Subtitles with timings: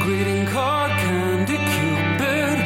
[0.00, 2.56] greeting card, candy cupid.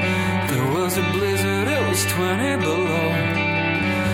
[0.50, 3.10] There was a blizzard, it was 20 below.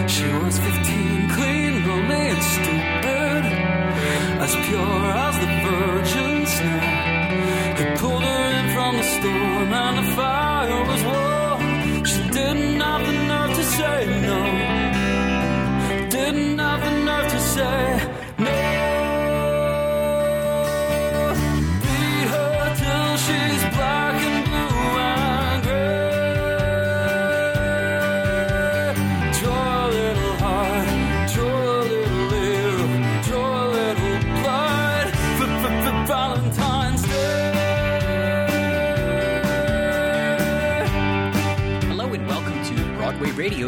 [0.09, 3.43] She was 15, clean, lonely, and stupid.
[4.45, 5.40] As pure as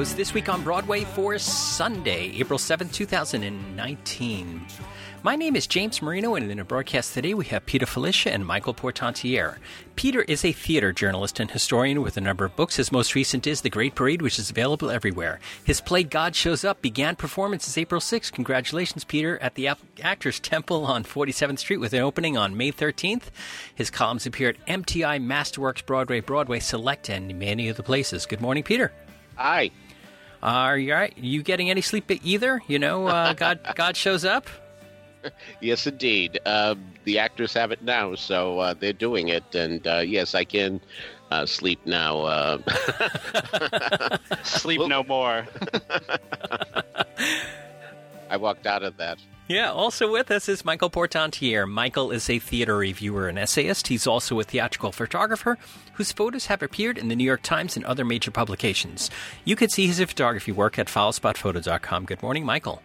[0.03, 4.67] This Week on Broadway for Sunday, April seventh, 2019.
[5.23, 8.45] My name is James Marino, and in a broadcast today we have Peter Filichia and
[8.45, 9.59] Michael Portantiere.
[9.95, 12.75] Peter is a theater journalist and historian with a number of books.
[12.77, 15.39] His most recent is The Great Parade, which is available everywhere.
[15.63, 18.33] His play God Shows Up began performances April 6th.
[18.33, 19.71] Congratulations, Peter, at the
[20.03, 23.31] Actors Temple on 47th Street with an opening on May 13th.
[23.73, 28.27] His columns appear at MTI, Masterworks, Broadway, Broadway Select, and many other places.
[28.27, 28.91] Good morning, Peter.
[29.37, 29.71] Hi.
[30.43, 31.17] Are you, all right?
[31.17, 32.61] you getting any sleep either?
[32.67, 34.49] You know, uh, God, God shows up.
[35.61, 36.41] Yes, indeed.
[36.45, 39.55] Uh, the actors have it now, so uh, they're doing it.
[39.55, 40.81] And uh, yes, I can
[41.31, 42.23] uh, sleep now.
[42.23, 42.59] Uh,
[44.43, 45.47] Sleep no more.
[48.29, 49.19] I walked out of that.
[49.49, 51.67] Yeah, also with us is Michael Portantiere.
[51.67, 53.89] Michael is a theater reviewer and essayist.
[53.89, 55.59] He's also a theatrical photographer
[55.95, 59.11] whose photos have appeared in the New York Times and other major publications.
[59.45, 62.05] You can see his photography work at followspotphoto.com.
[62.07, 62.83] Good morning, Michael.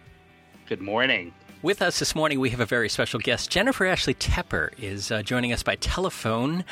[0.66, 1.32] Good morning.
[1.62, 3.50] With us this morning, we have a very special guest.
[3.50, 6.64] Jennifer Ashley Tepper is uh, joining us by telephone.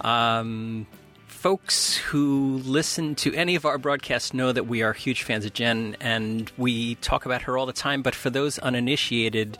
[0.00, 0.86] Um,
[1.46, 5.52] folks who listen to any of our broadcasts know that we are huge fans of
[5.52, 8.02] Jen, and we talk about her all the time.
[8.02, 9.56] But for those uninitiated,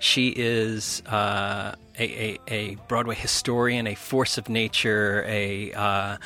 [0.00, 6.16] she is uh, a, a, a, Broadway historian, a force of nature, a uh,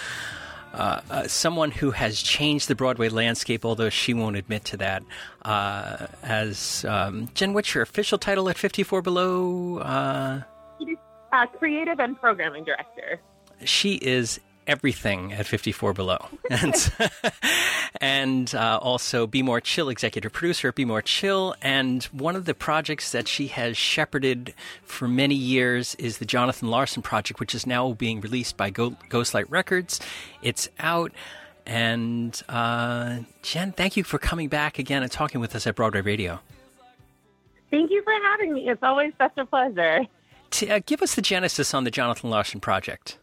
[0.72, 5.02] uh, uh, someone who has changed the Broadway landscape, although she won't admit to that.
[5.42, 9.76] Uh, as um, Jen, what's your official title at 54 Below?
[9.80, 10.40] Uh,
[11.58, 13.20] creative and programming director.
[13.62, 16.26] She is everything at 54 Below.
[16.50, 16.92] and,
[18.00, 21.54] and uh, also Be More Chill, executive producer at Be More Chill.
[21.62, 26.68] And one of the projects that she has shepherded for many years is the Jonathan
[26.68, 30.00] Larson Project, which is now being released by Go- Ghostlight Records.
[30.42, 31.12] It's out.
[31.66, 36.00] And uh, Jen, thank you for coming back again and talking with us at Broadway
[36.00, 36.40] Radio.
[37.70, 38.68] Thank you for having me.
[38.68, 40.00] It's always such a pleasure.
[40.50, 43.18] T- uh, give us the genesis on the Jonathan Larson Project.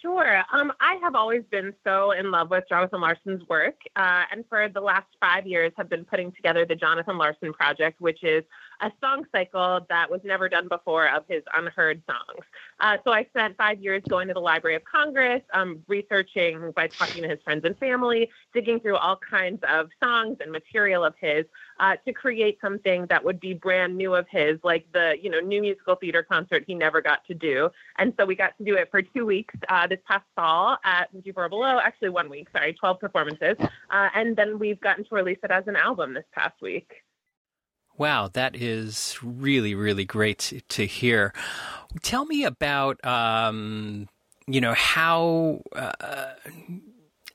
[0.00, 0.42] Sure.
[0.50, 4.68] Um, I have always been so in love with Jonathan Larson's work, uh, and for
[4.68, 8.42] the last five years have been putting together the Jonathan Larson Project, which is
[8.80, 12.44] a song cycle that was never done before of his unheard songs.
[12.80, 16.86] Uh, so I spent five years going to the Library of Congress, um, researching by
[16.86, 21.14] talking to his friends and family, digging through all kinds of songs and material of
[21.20, 21.44] his
[21.80, 25.40] uh, to create something that would be brand new of his, like the you know
[25.40, 27.70] new musical theater concert he never got to do.
[27.98, 31.10] And so we got to do it for two weeks uh, this past fall at
[31.12, 35.38] 54 Below, actually one week, sorry, 12 performances, uh, and then we've gotten to release
[35.42, 37.02] it as an album this past week.
[37.96, 41.32] Wow, that is really, really great to, to hear.
[42.02, 44.08] Tell me about, um,
[44.46, 46.32] you know, how uh,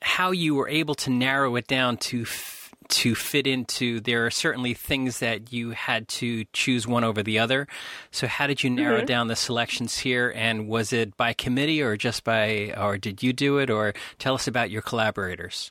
[0.02, 4.00] how you were able to narrow it down to f- to fit into.
[4.00, 7.66] There are certainly things that you had to choose one over the other.
[8.10, 9.06] So, how did you narrow mm-hmm.
[9.06, 10.32] down the selections here?
[10.34, 13.70] And was it by committee, or just by, or did you do it?
[13.70, 15.70] Or tell us about your collaborators.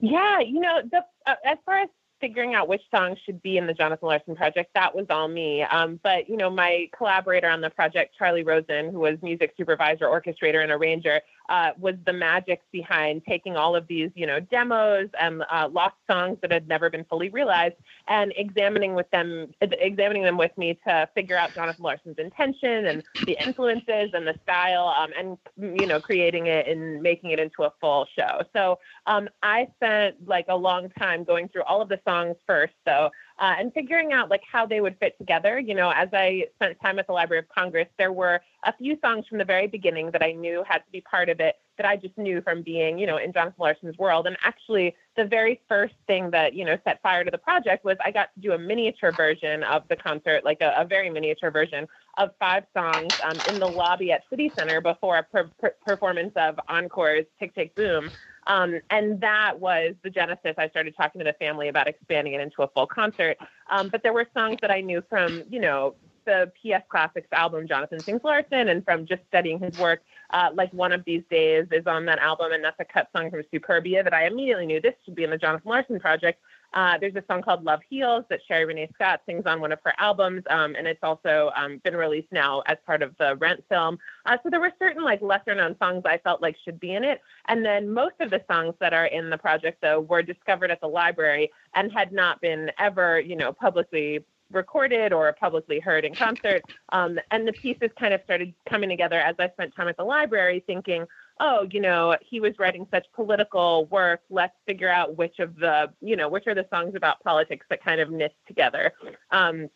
[0.00, 1.88] Yeah, you know, the, uh, as far as
[2.20, 5.62] figuring out which songs should be in the Jonathan Larson project, that was all me.
[5.62, 10.06] Um, but, you know, my collaborator on the project, Charlie Rosen, who was music supervisor,
[10.06, 15.08] orchestrator, and arranger, uh, was the magic behind taking all of these, you know, demos
[15.20, 17.76] and uh, lost songs that had never been fully realized
[18.08, 23.04] and examining with them, examining them with me to figure out Jonathan Larson's intention and
[23.26, 25.38] the influences and the style, um, and
[25.80, 28.40] you know, creating it and making it into a full show.
[28.52, 32.74] So um, I spent like a long time going through all of the songs first,
[32.86, 35.58] So, uh, and figuring out like how they would fit together.
[35.58, 38.98] You know, as I spent time at the Library of Congress, there were a few
[39.04, 41.86] songs from the very beginning that I knew had to be part of it that
[41.86, 44.26] I just knew from being, you know, in Jonathan Larson's world.
[44.26, 47.96] And actually, the very first thing that, you know, set fire to the project was
[48.04, 51.50] I got to do a miniature version of the concert, like a, a very miniature
[51.50, 51.86] version
[52.16, 56.32] of five songs um, in the lobby at City Center before a per- per- performance
[56.36, 58.10] of Encore's Tick Tick Boom.
[58.46, 60.54] Um, and that was the genesis.
[60.56, 63.36] I started talking to the family about expanding it into a full concert.
[63.70, 65.94] Um, but there were songs that I knew from, you know,
[66.26, 70.72] the PS Classics album, Jonathan Sings Larson, and from just studying his work, uh, like
[70.72, 74.04] One of These Days is on that album, and that's a cut song from Superbia
[74.04, 76.40] that I immediately knew this should be in the Jonathan Larson project.
[76.74, 79.78] Uh, there's a song called Love Heals that Sherie Rene Scott sings on one of
[79.84, 83.64] her albums, um, and it's also um, been released now as part of the Rent
[83.68, 83.98] film.
[84.26, 87.04] Uh, so there were certain like lesser known songs I felt like should be in
[87.04, 90.70] it, and then most of the songs that are in the project though were discovered
[90.70, 96.04] at the library and had not been ever, you know, publicly recorded or publicly heard
[96.04, 96.62] in concert.
[96.90, 100.04] Um, and the pieces kind of started coming together as I spent time at the
[100.04, 101.06] library, thinking,
[101.40, 104.20] oh, you know, he was writing such political work.
[104.30, 107.84] Let's figure out which of the, you know, which are the songs about politics that
[107.84, 108.92] kind of knit together.
[109.30, 109.68] Um,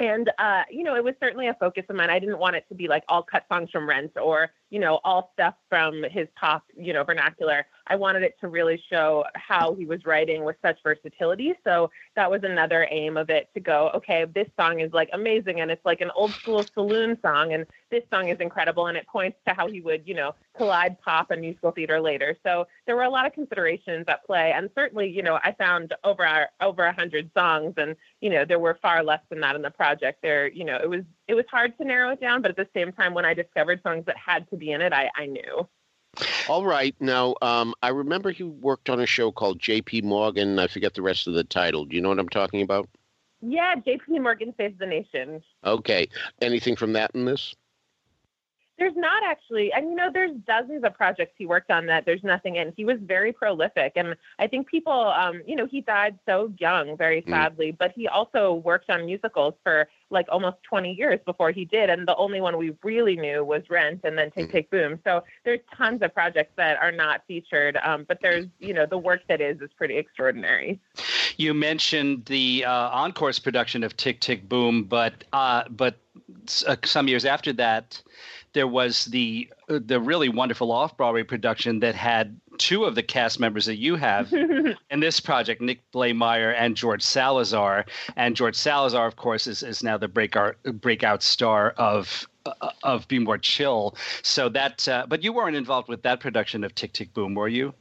[0.00, 2.10] and uh, you know, it was certainly a focus of mine.
[2.10, 5.00] I didn't want it to be like all cut songs from Rent or you know
[5.04, 7.66] all stuff from his pop, you know, vernacular.
[7.86, 11.54] I wanted it to really show how he was writing with such versatility.
[11.64, 15.60] So that was another aim of it to go, okay, this song is like amazing
[15.60, 19.06] and it's like an old school saloon song, and this song is incredible, and it
[19.06, 22.36] points to how he would, you know, collide pop and musical theater later.
[22.44, 25.94] So there were a lot of considerations at play, and certainly, you know, I found
[26.04, 29.56] over our, over a hundred songs, and you know, there were far less than that
[29.56, 30.20] in the project.
[30.22, 32.68] There, you know, it was it was hard to narrow it down, but at the
[32.74, 35.68] same time, when I discovered songs that had to be in it, I, I knew.
[36.48, 36.94] All right.
[37.00, 40.02] Now, um, I remember he worked on a show called J.P.
[40.02, 40.58] Morgan.
[40.58, 41.84] I forget the rest of the title.
[41.84, 42.88] Do you know what I'm talking about?
[43.40, 44.18] Yeah, J.P.
[44.18, 45.42] Morgan Saves the Nation.
[45.64, 46.08] Okay.
[46.40, 47.54] Anything from that in this?
[48.78, 52.22] There's not actually, and you know, there's dozens of projects he worked on that there's
[52.22, 52.72] nothing in.
[52.76, 56.96] He was very prolific, and I think people, um, you know, he died so young,
[56.96, 57.72] very sadly.
[57.72, 57.78] Mm.
[57.78, 62.06] But he also worked on musicals for like almost 20 years before he did, and
[62.06, 64.98] the only one we really knew was Rent, and then Tick Tick Boom.
[65.04, 68.98] So there's tons of projects that are not featured, um, but there's, you know, the
[68.98, 70.80] work that is is pretty extraordinary.
[71.36, 75.98] You mentioned the uh, Encore's production of Tick Tick Boom, but uh, but
[76.66, 78.02] uh, some years after that
[78.52, 83.02] there was the uh, the really wonderful off Broadway production that had two of the
[83.02, 84.32] cast members that you have
[84.90, 87.86] in this project, Nick Blaemire and George Salazar.
[88.16, 93.06] And George Salazar, of course, is, is now the breakout breakout star of uh, of
[93.08, 93.96] Be More Chill.
[94.22, 97.48] So that, uh, but you weren't involved with that production of Tick Tick Boom, were
[97.48, 97.74] you?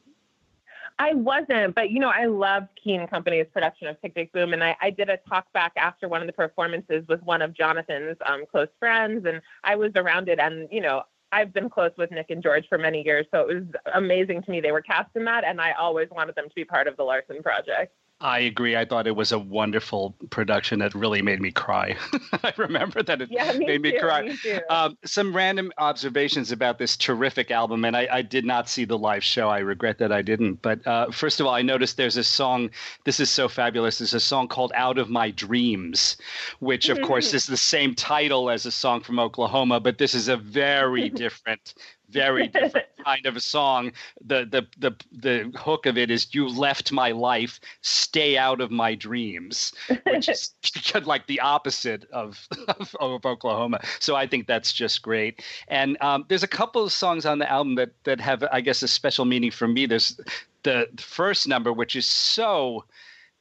[0.99, 4.63] I wasn't, but you know, I loved Keen Company's production of Tick Tick Boom, and
[4.63, 8.17] I, I did a talk back after one of the performances with one of Jonathan's
[8.25, 12.09] um, close friends, and I was around it, and you know, I've been close with
[12.09, 13.63] Nick and George for many years, so it was
[13.93, 16.65] amazing to me they were cast in that, and I always wanted them to be
[16.65, 17.93] part of the Larson project.
[18.19, 18.75] I agree.
[18.75, 21.95] I thought it was a wonderful production that really made me cry.
[22.43, 24.23] I remember that it yeah, me made too, me cry.
[24.23, 28.85] Me um, some random observations about this terrific album, and I, I, did not see
[28.85, 29.49] the live show.
[29.49, 30.63] I regret that I didn't.
[30.63, 32.71] But uh, first of all, I noticed there's a song.
[33.03, 33.99] This is so fabulous.
[33.99, 36.17] There's a song called "Out of My Dreams,"
[36.57, 40.27] which, of course, is the same title as a song from Oklahoma, but this is
[40.27, 41.75] a very different
[42.09, 43.91] very different kind of a song.
[44.25, 48.71] The the the the hook of it is "You left my life, stay out of
[48.71, 49.73] my dreams,"
[50.05, 50.51] which is
[51.05, 53.79] like the opposite of, of, of Oklahoma.
[53.99, 55.43] So I think that's just great.
[55.67, 58.83] And um, there's a couple of songs on the album that that have, I guess,
[58.83, 59.85] a special meaning for me.
[59.85, 60.19] There's
[60.63, 62.85] the first number, which is so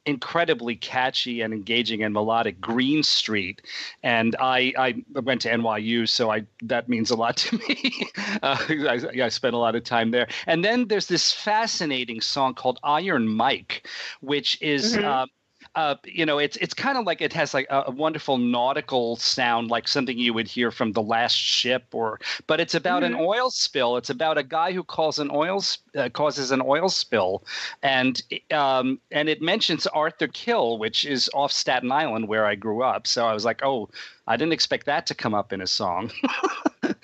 [0.07, 3.63] incredibly catchy and engaging and melodic green street.
[4.03, 7.93] And i i went to nyu so i that means a lot to me.
[8.43, 10.29] Uh, I, I spent a lot of time there.
[10.47, 13.87] And then there's this fascinating song called iron mike
[14.21, 15.05] which is mm-hmm.
[15.05, 15.27] uh,
[15.77, 19.17] uh, you know, it's it's kind of like it has like a, a, wonderful nautical
[19.17, 23.15] sound, like something you would hear from the last ship, or but it's about mm-hmm.
[23.15, 23.99] an oil spill.
[23.99, 25.63] It's about a guy who calls an oil
[25.95, 27.45] uh, causes an oil spill,
[27.83, 32.83] and um, and it mentions Arthur Kill, which is off Staten Island where I grew
[32.83, 33.07] up.
[33.07, 33.91] So I was like, oh,
[34.27, 36.11] I didn't expect that to come up in a song.
[36.81, 36.97] that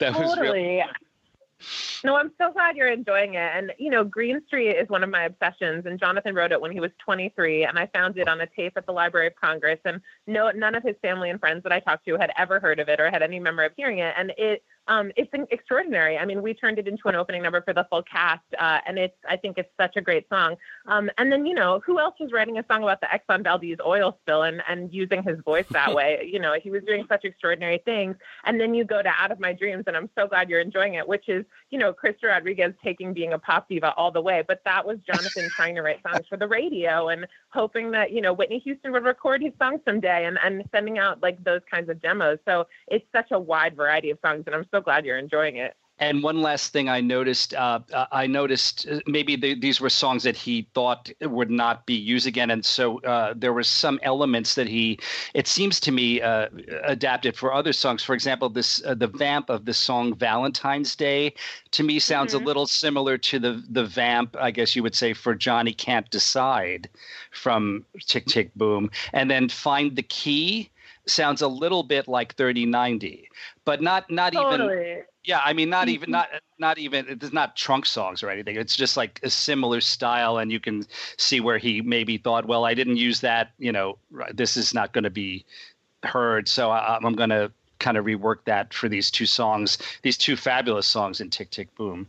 [0.00, 0.24] totally.
[0.24, 0.84] was really
[2.04, 3.50] no, I'm so glad you're enjoying it.
[3.54, 5.86] And, you know, Green Street is one of my obsessions.
[5.86, 7.64] And Jonathan wrote it when he was 23.
[7.64, 9.78] And I found it on a tape at the Library of Congress.
[9.84, 12.80] And no, none of his family and friends that I talked to had ever heard
[12.80, 14.14] of it or had any memory of hearing it.
[14.16, 16.18] And it um, it's extraordinary.
[16.18, 18.98] I mean, we turned it into an opening number for the full cast, uh, and
[18.98, 20.56] it's I think it's such a great song.
[20.86, 23.78] Um, and then you know who else was writing a song about the Exxon Valdez
[23.84, 26.28] oil spill and and using his voice that way?
[26.30, 28.16] You know, he was doing such extraordinary things.
[28.44, 30.94] And then you go to Out of My Dreams, and I'm so glad you're enjoying
[30.94, 34.42] it, which is you know Krysta Rodriguez taking being a pop diva all the way,
[34.46, 38.20] but that was Jonathan trying to write songs for the radio and hoping that you
[38.20, 41.88] know Whitney Houston would record his songs someday, and and sending out like those kinds
[41.88, 42.38] of demos.
[42.48, 45.76] So it's such a wide variety of songs, and I'm so glad you're enjoying it.
[45.98, 49.90] And one last thing I noticed, uh, uh I noticed uh, maybe the, these were
[49.90, 54.00] songs that he thought would not be used again, and so uh, there were some
[54.02, 54.98] elements that he,
[55.34, 56.48] it seems to me, uh,
[56.82, 58.02] adapted for other songs.
[58.02, 61.34] For example, this uh, the vamp of the song "Valentine's Day"
[61.70, 62.42] to me sounds mm-hmm.
[62.42, 66.10] a little similar to the the vamp, I guess you would say, for Johnny Can't
[66.10, 66.88] Decide
[67.30, 70.71] from Tick Tick Boom, and then "Find the Key."
[71.06, 73.24] Sounds a little bit like 30/90
[73.64, 74.90] but not not totally.
[74.90, 76.12] even yeah i mean not even mm-hmm.
[76.12, 76.28] not
[76.58, 78.56] not even it's not trunk songs or anything.
[78.56, 80.86] It's just like a similar style and you can
[81.18, 83.98] see where he maybe thought well i didn't use that you know
[84.32, 85.44] this is not going to be
[86.04, 90.16] heard so I, i'm going to kind of rework that for these two songs these
[90.16, 92.06] two fabulous songs in tick tick boom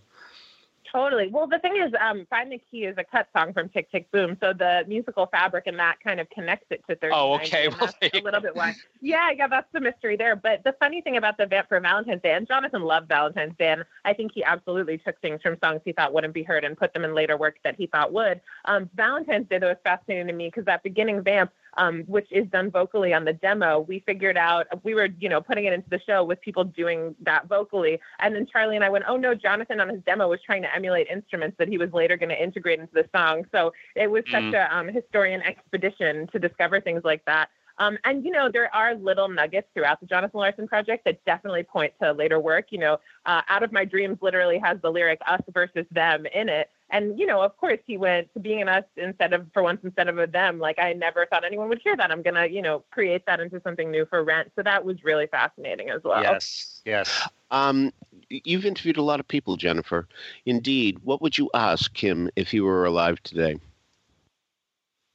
[0.94, 1.28] Totally.
[1.28, 4.12] Well, the thing is, um, "Find the Key" is a cut song from Tick Tick
[4.12, 7.14] Boom, so the musical fabric and that kind of connects it to 30.
[7.16, 7.68] Oh, okay.
[7.80, 8.76] Well, a little bit why.
[9.02, 10.36] Yeah, yeah, that's the mystery there.
[10.36, 13.70] But the funny thing about the Vamp for Valentine's Day, and Jonathan loved Valentine's Day,
[13.72, 16.78] and I think he absolutely took things from songs he thought wouldn't be heard and
[16.78, 18.40] put them in later work that he thought would.
[18.66, 22.48] Um, Valentine's Day, though, was fascinating to me because that beginning Vamp um, which is
[22.48, 25.90] done vocally on the demo, we figured out we were, you know, putting it into
[25.90, 28.00] the show with people doing that vocally.
[28.20, 30.76] And then Charlie and I went, oh no, Jonathan on his demo was trying to
[30.76, 33.46] emulate instruments that he was later going to integrate into the song.
[33.52, 34.32] So it was mm.
[34.32, 37.50] such a um, historian expedition to discover things like that.
[37.80, 41.64] Um, and you know, there are little nuggets throughout the Jonathan Larson project that definitely
[41.64, 42.68] point to later work.
[42.70, 46.50] You know, uh, "Out of My Dreams" literally has the lyric "us versus them" in
[46.50, 49.64] it, and you know, of course, he went to being an us instead of for
[49.64, 50.60] once instead of a them.
[50.60, 52.12] Like I never thought anyone would hear that.
[52.12, 54.52] I'm gonna, you know, create that into something new for Rent.
[54.56, 56.22] So that was really fascinating as well.
[56.22, 57.28] Yes, yes.
[57.50, 57.92] Um,
[58.30, 60.08] you've interviewed a lot of people, Jennifer.
[60.46, 63.60] Indeed, what would you ask him if he were alive today?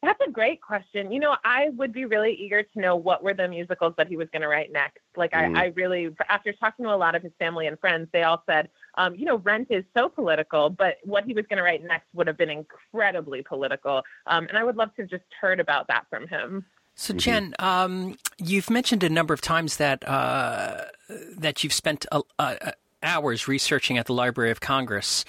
[0.02, 1.10] That's a great question.
[1.10, 4.16] You know, I would be really eager to know what were the musicals that he
[4.16, 5.00] was going to write next.
[5.16, 5.56] Like, mm.
[5.56, 8.42] I, I, really, after talking to a lot of his family and friends, they all
[8.46, 11.82] said, um, you know, Rent is so political, but what he was going to write
[11.82, 14.02] next would have been incredibly political.
[14.26, 16.64] Um, and I would love to have just heard about that from him.
[16.94, 17.18] So, mm-hmm.
[17.18, 22.72] Jen, um, you've mentioned a number of times that uh, that you've spent uh, uh,
[23.02, 25.24] hours researching at the Library of Congress.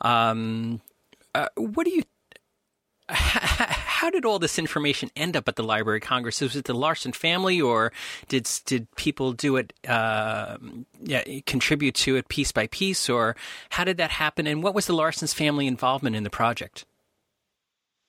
[0.00, 0.80] Um,
[1.34, 2.02] uh, what do you
[4.02, 6.40] how did all this information end up at the Library of Congress?
[6.40, 7.92] Was it the Larson family, or
[8.26, 10.56] did did people do it, uh,
[11.04, 13.36] yeah, contribute to it piece by piece, or
[13.70, 14.48] how did that happen?
[14.48, 16.84] And what was the Larson's family involvement in the project?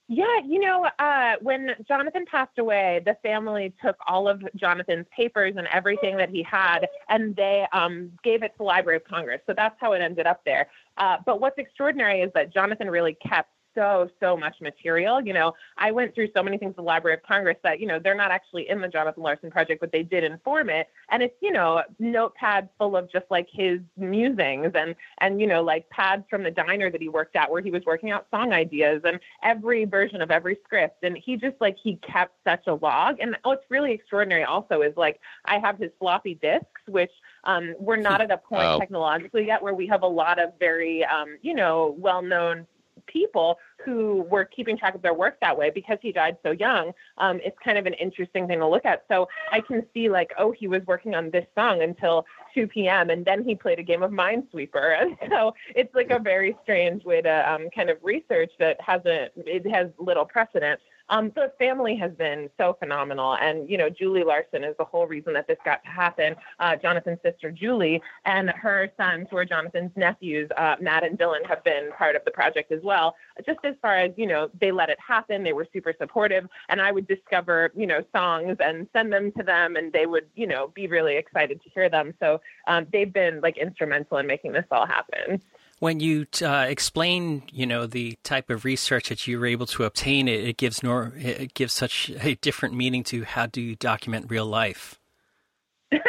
[0.08, 5.54] Yeah, you know, uh, when Jonathan passed away, the family took all of Jonathan's papers
[5.58, 9.42] and everything that he had, and they um, gave it to the Library of Congress.
[9.46, 10.70] So that's how it ended up there.
[10.98, 15.22] Uh, but what's extraordinary is that Jonathan really kept so, so much material.
[15.22, 17.88] You know, I went through so many things at the Library of Congress that, you
[17.88, 20.88] know, they're not actually in the Jonathan Larson project, but they did inform it.
[21.10, 25.64] And it's, you know, notepads full of just like his musings and, and, you know,
[25.64, 28.54] like pads from the diner that he worked at where he was working out song
[28.54, 31.04] ideas and every version of every script.
[31.04, 33.18] And he just like, he kept such a log.
[33.20, 37.12] And what's really extraordinary also is like, I have his floppy disks, which
[37.44, 38.80] um, we're not at a point oh.
[38.80, 42.68] technologically yet where we have a lot of very, um, you know, well known
[43.08, 46.92] people who were keeping track of their work that way because he died so young.
[47.18, 49.04] Um, it's kind of an interesting thing to look at.
[49.10, 53.10] So I can see like, oh, he was working on this song until 2 p.m.
[53.10, 54.94] and then he played a game of Minesweeper.
[55.04, 59.32] And so it's like a very strange way to um, kind of research that hasn't
[59.36, 60.80] it has little precedent.
[61.10, 63.36] Um, the family has been so phenomenal.
[63.36, 66.36] And, you know, Julie Larson is the whole reason that this got to happen.
[66.60, 71.46] Uh, Jonathan's sister, Julie, and her sons, who are Jonathan's nephews, uh, Matt and Dylan,
[71.48, 73.16] have been part of the project as well.
[73.46, 76.48] Just as far as, you know, they let it happen, they were super supportive.
[76.70, 80.28] And I would discover, you know, songs and send them to them, and they would,
[80.36, 82.14] you know, be really excited to hear them.
[82.20, 85.42] So um, they've been like instrumental in making this all happen
[85.84, 89.84] when you uh, explain, you know, the type of research that you were able to
[89.84, 93.76] obtain, it, it gives nor it gives such a different meaning to how do you
[93.76, 94.98] document real life.
[95.92, 96.00] yeah,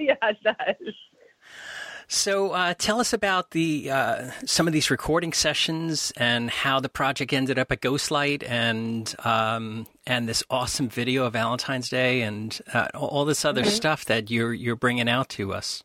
[0.00, 0.94] it does.
[2.08, 6.88] So, uh, tell us about the uh, some of these recording sessions and how the
[6.88, 12.60] project ended up at Ghostlight, and um, and this awesome video of Valentine's Day, and
[12.72, 13.70] uh, all this other mm-hmm.
[13.70, 15.84] stuff that you're you're bringing out to us.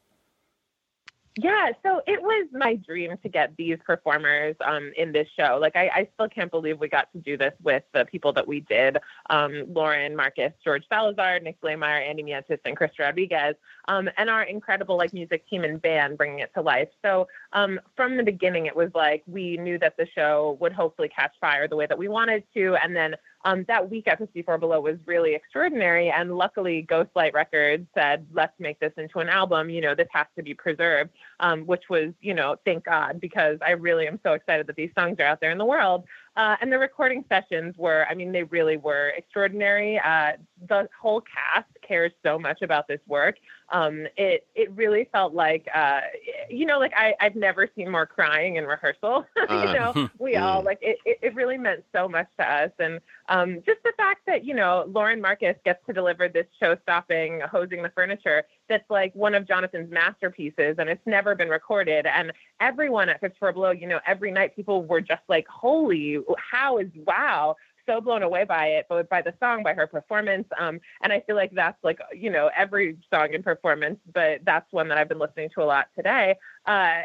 [1.37, 5.57] Yeah, so it was my dream to get these performers um, in this show.
[5.61, 8.47] Like, I, I, still can't believe we got to do this with the people that
[8.47, 8.97] we did
[9.29, 13.55] um, Lauren, Marcus, George Salazar, Nick Blaemire, Andy Mientus, and Krysta Rodriguez,
[13.89, 16.89] um, and our incredible like music team and band bringing it to life.
[17.03, 21.09] So, um, from the beginning, it was like we knew that the show would hopefully
[21.09, 22.75] catch fire the way that we wanted to.
[22.83, 23.15] And then
[23.45, 26.11] um, that week at 54 Below was really extraordinary.
[26.11, 29.69] And luckily, Ghostlight Records said, let's make this into an album.
[29.69, 33.57] You know, this has to be preserved, um, which was, you know, thank God, because
[33.65, 36.03] I really am so excited that these songs are out there in the world.
[36.35, 39.99] Uh, and the recording sessions were, I mean, they really were extraordinary.
[39.99, 40.33] Uh,
[40.67, 43.35] the whole cast cares so much about this work.
[43.71, 46.01] Um, it it really felt like, uh,
[46.49, 49.25] you know, like I I've never seen more crying in rehearsal.
[49.35, 51.19] you uh, know, we all like it, it.
[51.21, 54.85] It really meant so much to us, and um, just the fact that you know
[54.87, 59.91] Lauren Marcus gets to deliver this show-stopping hosing the furniture that's like one of Jonathan's
[59.91, 62.05] masterpieces, and it's never been recorded.
[62.05, 62.31] And
[62.61, 66.89] everyone at 54 Below, you know, every night people were just like, "Holy, how is
[67.05, 67.55] wow!"
[67.89, 70.47] So blown away by it, but by the song, by her performance.
[70.59, 74.71] Um, and I feel like that's like, you know, every song and performance, but that's
[74.71, 76.35] one that I've been listening to a lot today.
[76.65, 77.01] Uh,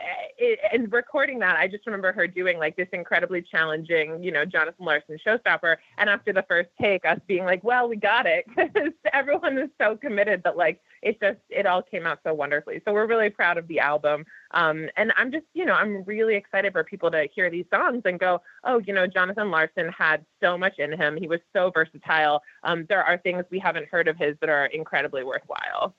[0.73, 4.85] and recording that, I just remember her doing like this incredibly challenging, you know, Jonathan
[4.85, 5.77] Larson showstopper.
[5.97, 8.45] And after the first take, us being like, well, we got it.
[8.75, 12.81] Because everyone was so committed that like it just, it all came out so wonderfully.
[12.85, 14.25] So we're really proud of the album.
[14.53, 18.03] Um, and I'm just, you know, I'm really excited for people to hear these songs
[18.05, 21.17] and go, oh, you know, Jonathan Larson had so much in him.
[21.17, 22.43] He was so versatile.
[22.63, 25.95] Um, there are things we haven't heard of his that are incredibly worthwhile.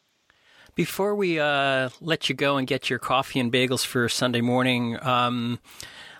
[0.76, 5.02] Before we uh, let you go and get your coffee and bagels for Sunday morning,
[5.02, 5.60] um,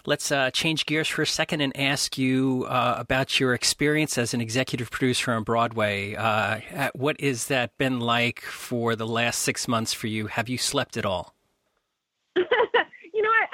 [0.06, 4.34] let's uh, change gears for a second and ask you uh, about your experience as
[4.34, 6.16] an executive producer on Broadway.
[6.16, 10.28] Uh, what has that been like for the last six months for you?
[10.28, 11.36] Have you slept at all?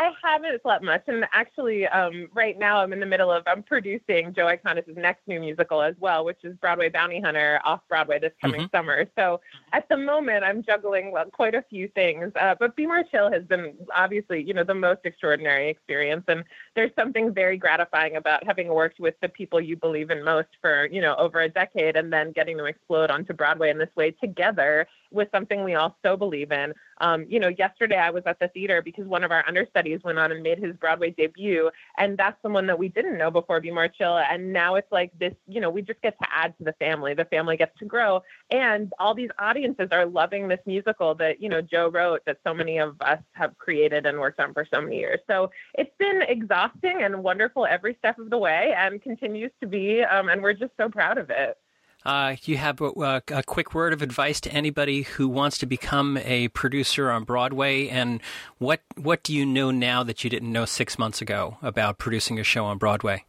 [0.02, 3.62] I haven't slept much, and actually, um, right now I'm in the middle of I'm
[3.62, 8.18] producing Joe Iconis' next new musical as well, which is Broadway Bounty Hunter off Broadway
[8.18, 8.76] this coming mm-hmm.
[8.76, 9.06] summer.
[9.16, 9.42] So
[9.74, 12.32] at the moment, I'm juggling well, quite a few things.
[12.36, 16.46] Uh, but Be More Chill has been obviously, you know, the most extraordinary experience, and
[16.76, 20.88] there's something very gratifying about having worked with the people you believe in most for
[20.92, 24.10] you know over a decade, and then getting them explode onto Broadway in this way
[24.10, 26.74] together with something we all so believe in.
[27.02, 30.20] Um, you know, yesterday I was at the theater because one of our understudies went
[30.20, 33.72] on and made his Broadway debut, and that's someone that we didn't know before Be
[33.72, 34.18] More Chill.
[34.18, 37.14] And now it's like this, you know, we just get to add to the family.
[37.14, 41.50] The family gets to grow, and all these audiences are loving this musical that you
[41.50, 44.82] know Joe wrote that so many of us have created and worked on for so
[44.82, 45.20] many years.
[45.28, 50.04] So it's been exhausting and wonderful every step of the way, and continues to be.
[50.04, 51.58] Um, and we're just so proud of it.
[52.06, 56.18] Uh, you have a, a, quick word of advice to anybody who wants to become
[56.18, 58.22] a producer on Broadway, and
[58.58, 62.40] what what do you know now that you didn't know six months ago about producing
[62.40, 63.26] a show on Broadway?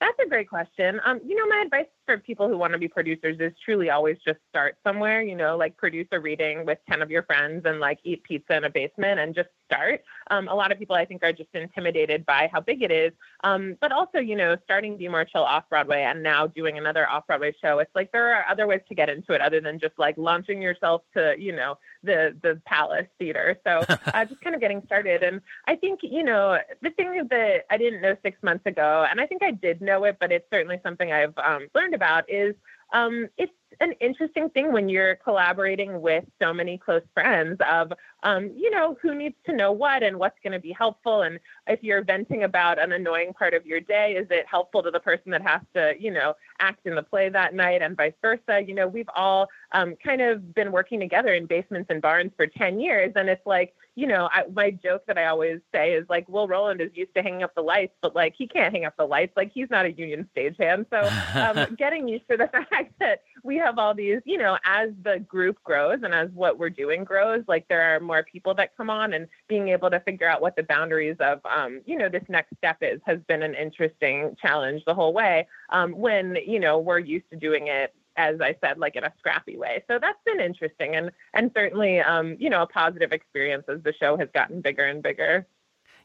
[0.00, 1.00] That's a great question.
[1.04, 4.16] Um, you know, my advice for people who want to be producers is truly always
[4.24, 7.80] just start somewhere, you know, like produce a reading with 10 of your friends and
[7.80, 10.02] like eat pizza in a basement and just start.
[10.30, 13.12] Um, a lot of people, I think, are just intimidated by how big it is.
[13.44, 17.08] Um, but also, you know, starting Be More Chill off Broadway and now doing another
[17.08, 19.78] off Broadway show, it's like there are other ways to get into it other than
[19.78, 23.58] just like launching yourself to, you know, the, the Palace Theater.
[23.64, 25.22] So uh, just kind of getting started.
[25.22, 29.20] And I think, you know, the thing that I didn't know six months ago, and
[29.20, 32.54] I think I did know it, but it's certainly something I've um, learned about is
[32.92, 38.50] um, it's an interesting thing when you're collaborating with so many close friends of um,
[38.56, 41.22] you know who needs to know what and what's going to be helpful.
[41.22, 44.90] And if you're venting about an annoying part of your day is it helpful to
[44.90, 48.14] the person that has to you know act in the play that night and vice
[48.22, 48.62] versa?
[48.66, 52.46] You know we've all um, kind of been working together in basements and barns for
[52.46, 53.12] 10 years.
[53.16, 56.46] And it's like you know, I, my joke that I always say is like, Will
[56.46, 59.06] Roland is used to hanging up the lights, but like he can't hang up the
[59.06, 59.32] lights.
[59.36, 60.84] Like he's not a union stagehand.
[60.90, 64.90] So um, getting used to the fact that we have all these, you know, as
[65.02, 68.76] the group grows and as what we're doing grows, like there are more people that
[68.76, 72.10] come on and being able to figure out what the boundaries of, um, you know,
[72.10, 75.48] this next step is has been an interesting challenge the whole way.
[75.70, 79.12] Um, when, you know, we're used to doing it as I said, like in a
[79.18, 79.84] scrappy way.
[79.88, 83.92] So that's been interesting and and certainly um, you know a positive experience as the
[83.92, 85.46] show has gotten bigger and bigger.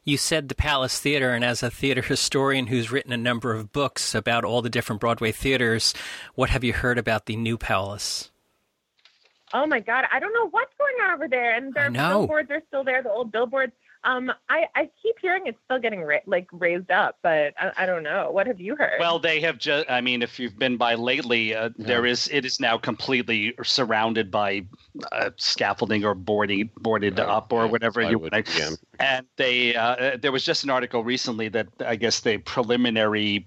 [0.04, 3.72] You said the Palace Theater, and as a theater historian who's written a number of
[3.72, 5.94] books about all the different Broadway theaters,
[6.34, 8.32] what have you heard about the new Palace?
[9.54, 11.54] Oh my God, I don't know what's going on over there.
[11.54, 13.72] And their billboards are still there, the old billboards.
[14.04, 17.86] Um, I, I keep hearing it's still getting ra- like raised up, but I, I
[17.86, 18.30] don't know.
[18.30, 18.98] What have you heard?
[18.98, 19.88] Well, they have just.
[19.90, 22.28] I mean, if you've been by lately, uh, there is.
[22.32, 24.64] It is now completely surrounded by
[25.12, 28.48] uh, scaffolding or boarding, boarded Right, up or yeah, whatever you plywood, like.
[28.98, 33.46] And they, uh, uh, there was just an article recently that I guess the preliminary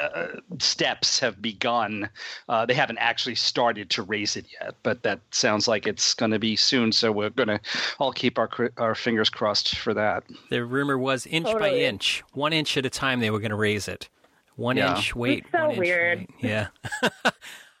[0.00, 0.26] uh,
[0.58, 2.08] steps have begun.
[2.48, 6.30] Uh, they haven't actually started to raise it yet, but that sounds like it's going
[6.32, 6.92] to be soon.
[6.92, 7.60] So we're going to
[7.98, 10.24] all keep our our fingers crossed for that.
[10.50, 13.20] The rumor was inch by inch, one inch at a time.
[13.20, 14.08] They were going to raise it.
[14.56, 14.96] One Yeah.
[14.96, 15.46] inch, wait.
[15.52, 16.18] so one inch, weird.
[16.18, 16.30] wait.
[16.40, 16.66] Yeah.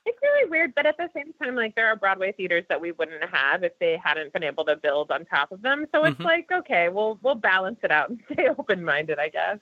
[0.06, 2.92] it's really weird, but at the same time, like there are Broadway theaters that we
[2.92, 5.86] wouldn't have if they hadn't been able to build on top of them.
[5.94, 6.24] So it's Mhm.
[6.24, 9.58] like, okay, we'll we'll balance it out and stay open minded, I guess.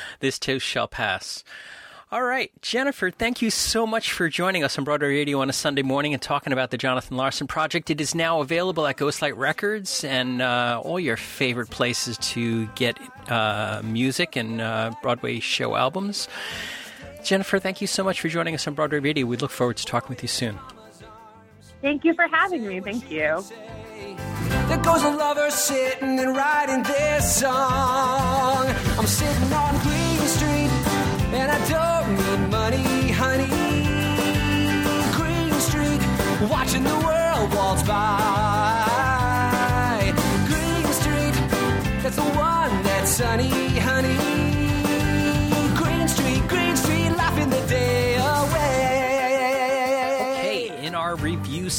[0.20, 1.44] this too shall pass.
[2.10, 5.52] All right, Jennifer, thank you so much for joining us on Broadway Radio on a
[5.54, 7.88] Sunday morning and talking about the Jonathan Larson Project.
[7.88, 12.98] It is now available at Ghostlight Records and uh, all your favorite places to get
[13.30, 16.28] uh, music and uh, Broadway show albums.
[17.24, 19.26] Jennifer, thank you so much for joining us on Broadway Radio.
[19.26, 20.58] We look forward to talking with you soon.
[21.80, 22.80] Thank you for having me.
[22.80, 23.42] Thank you.
[24.68, 28.66] There goes a lover sitting and writing this song.
[28.98, 30.70] I'm sitting on Green Street,
[31.34, 33.48] and I don't need money, honey.
[35.16, 36.00] Green Street,
[36.50, 38.92] watching the world waltz by.
[40.46, 41.34] Green Street,
[42.02, 44.31] that's the one that's sunny, honey.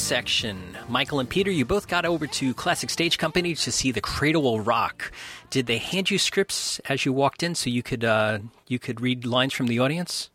[0.03, 4.01] Section, Michael and Peter, you both got over to Classic Stage Company to see The
[4.01, 5.13] Cradle Will Rock.
[5.49, 8.99] Did they hand you scripts as you walked in so you could uh, you could
[8.99, 10.29] read lines from the audience?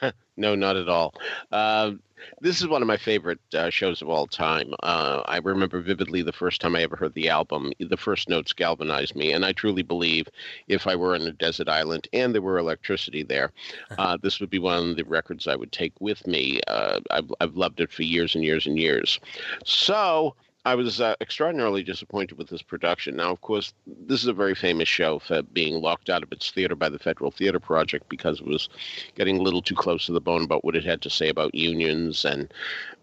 [0.34, 1.14] No, not at all.
[1.52, 1.92] Uh,
[2.40, 4.74] this is one of my favorite uh, shows of all time.
[4.82, 7.72] Uh, I remember vividly the first time I ever heard the album.
[7.78, 10.28] The first notes galvanized me, and I truly believe
[10.68, 13.52] if I were on a desert island and there were electricity there,
[13.98, 16.60] uh, this would be one of the records I would take with me.
[16.66, 19.20] Uh, I've, I've loved it for years and years and years.
[19.64, 20.34] So.
[20.64, 23.16] I was uh, extraordinarily disappointed with this production.
[23.16, 23.72] Now, of course,
[24.06, 27.00] this is a very famous show for being locked out of its theater by the
[27.00, 28.68] Federal Theater Project because it was
[29.16, 31.54] getting a little too close to the bone about what it had to say about
[31.54, 32.54] unions and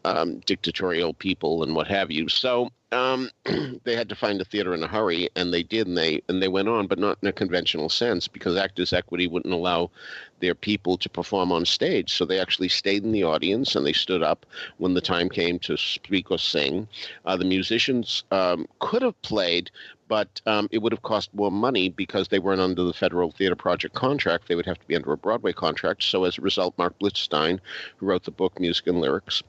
[0.05, 2.29] um, dictatorial people and what have you.
[2.29, 3.29] So um,
[3.83, 6.41] they had to find a theater in a hurry, and they did, and they and
[6.41, 9.91] they went on, but not in a conventional sense because Actors Equity wouldn't allow
[10.39, 12.13] their people to perform on stage.
[12.13, 14.45] So they actually stayed in the audience and they stood up
[14.77, 16.87] when the time came to speak or sing.
[17.25, 19.69] Uh, the musicians um, could have played,
[20.07, 23.55] but um, it would have cost more money because they weren't under the Federal Theater
[23.55, 24.47] Project contract.
[24.47, 26.03] They would have to be under a Broadway contract.
[26.03, 27.59] So as a result, Marc Blitzstein,
[27.97, 29.43] who wrote the book Music and Lyrics,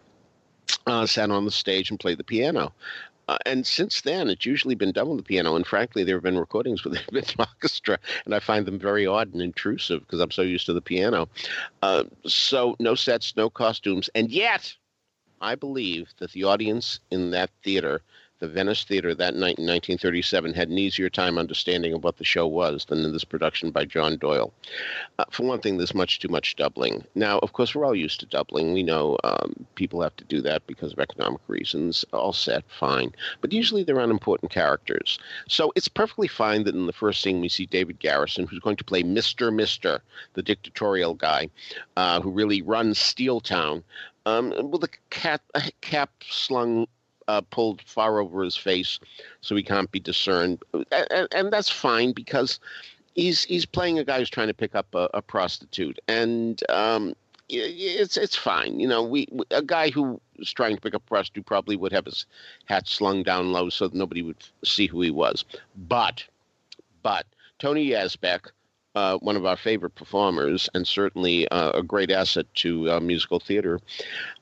[0.86, 2.72] uh, sat on the stage and played the piano.
[3.30, 5.54] Uh, and since then, it's usually been done with the piano.
[5.54, 9.32] And frankly, there have been recordings with the orchestra, and I find them very odd
[9.32, 11.28] and intrusive because I'm so used to the piano.
[11.80, 14.74] Uh, so no sets, no costumes, and yet
[15.40, 18.02] I believe that the audience in that theater,
[18.40, 22.24] the Venice Theater, that night in 1937, had an easier time understanding of what the
[22.24, 24.52] show was than in this production by John Doyle.
[25.18, 27.04] Uh, for one thing, there's much too much doubling.
[27.14, 28.72] Now, of course, we're all used to doubling.
[28.72, 32.04] We know um, people have to do that because of economic reasons.
[32.14, 33.12] All set, fine.
[33.42, 35.18] But usually they're unimportant characters.
[35.46, 38.76] So it's perfectly fine that in the first scene we see David Garrison, who's going
[38.76, 39.54] to play Mr.
[39.54, 40.00] Mister,
[40.32, 41.50] the dictatorial guy
[41.96, 43.84] uh, who really runs Steel Town,
[44.24, 46.86] um, with a cap, a cap slung
[47.30, 48.98] uh, pulled far over his face
[49.40, 50.62] so he can't be discerned.
[50.90, 52.58] And, and that's fine because
[53.14, 57.14] he's he's playing a guy who's trying to pick up a, a prostitute, and um,
[57.48, 58.80] it's it's fine.
[58.80, 61.92] You know, we a guy who is trying to pick up a prostitute probably would
[61.92, 62.26] have his
[62.66, 65.44] hat slung down low so that nobody would see who he was.
[65.76, 66.24] But
[67.02, 67.26] but
[67.58, 68.50] Tony Yazbeck.
[68.96, 73.38] Uh, one of our favorite performers, and certainly uh, a great asset to uh, musical
[73.38, 73.78] theater,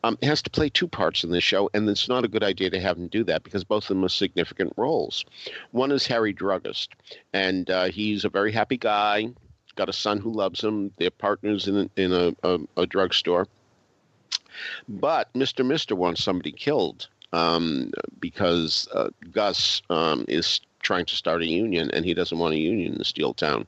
[0.05, 2.71] um, has to play two parts in this show, and it's not a good idea
[2.71, 5.27] to have him do that because both of them are significant roles.
[5.73, 6.89] One is Harry Druggist,
[7.35, 9.29] and uh, he's a very happy guy,
[9.77, 10.93] got a son who loves him.
[10.97, 13.47] They're partners in in a, a, a drugstore,
[14.89, 21.43] but Mister Mister wants somebody killed um, because uh, Gus um, is trying to start
[21.43, 23.67] a union, and he doesn't want a union in the Steel Town.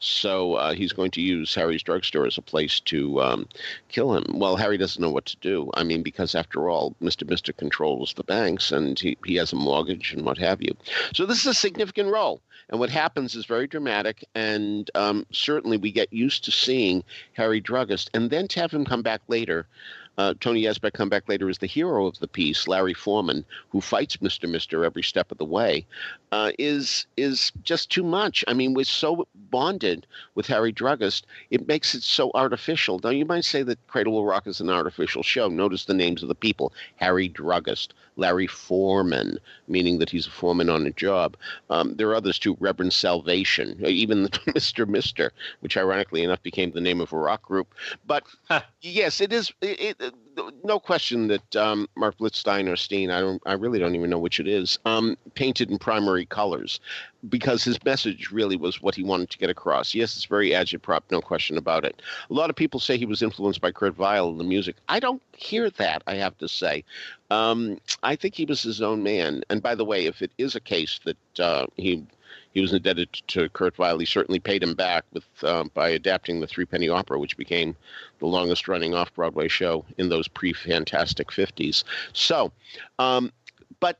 [0.00, 3.48] So uh, he's going to use Harry's drugstore as a place to um,
[3.88, 4.24] kill him.
[4.38, 5.70] Well, Harry doesn't know what to do.
[5.74, 7.28] I mean, because after all, Mr.
[7.28, 10.74] Mister controls the banks, and he, he has a mortgage and what have you.
[11.14, 12.40] So this is a significant role.
[12.70, 17.62] And what happens is very dramatic, and um, certainly we get used to seeing Harry
[17.62, 19.66] Druggist, and then to have him come back later
[20.18, 23.80] uh, Tony Yazbeck come back later as the hero of the piece, Larry Foreman, who
[23.80, 24.50] fights Mr.
[24.50, 25.86] Mister every step of the way,
[26.32, 28.44] uh, is is just too much.
[28.48, 33.00] I mean, we're so bonded with Harry Druggist, it makes it so artificial.
[33.02, 35.48] Now, you might say that Cradle Will Rock is an artificial show.
[35.48, 40.68] Notice the names of the people: Harry Druggist, Larry Foreman, meaning that he's a foreman
[40.68, 41.36] on a job.
[41.70, 44.86] Um, there are others too, Reverend Salvation, even Mr.
[44.86, 47.74] Mister, which ironically enough became the name of a rock group.
[48.06, 48.24] But
[48.80, 49.52] yes, it is.
[49.62, 50.14] It, it,
[50.64, 54.18] no question that um, Marc Blitzstein or Steen, I don't, I really don't even know
[54.18, 56.80] which it is, um, painted in primary colors
[57.28, 59.94] because his message really was what he wanted to get across.
[59.94, 62.00] Yes, it's very agitprop, no question about it.
[62.30, 64.76] A lot of people say he was influenced by Kurt Weill in the music.
[64.88, 66.84] I don't hear that, I have to say.
[67.30, 69.42] Um, I think he was his own man.
[69.50, 72.06] And by the way, if it is a case that uh, he
[72.52, 73.98] he was indebted to Kurt Weill.
[73.98, 77.76] He certainly paid him back with uh, by adapting the Three Penny Opera, which became
[78.18, 81.84] the longest running off Broadway show in those pre Fantastic 50s.
[82.12, 82.52] So,
[82.98, 83.32] um,
[83.80, 83.98] but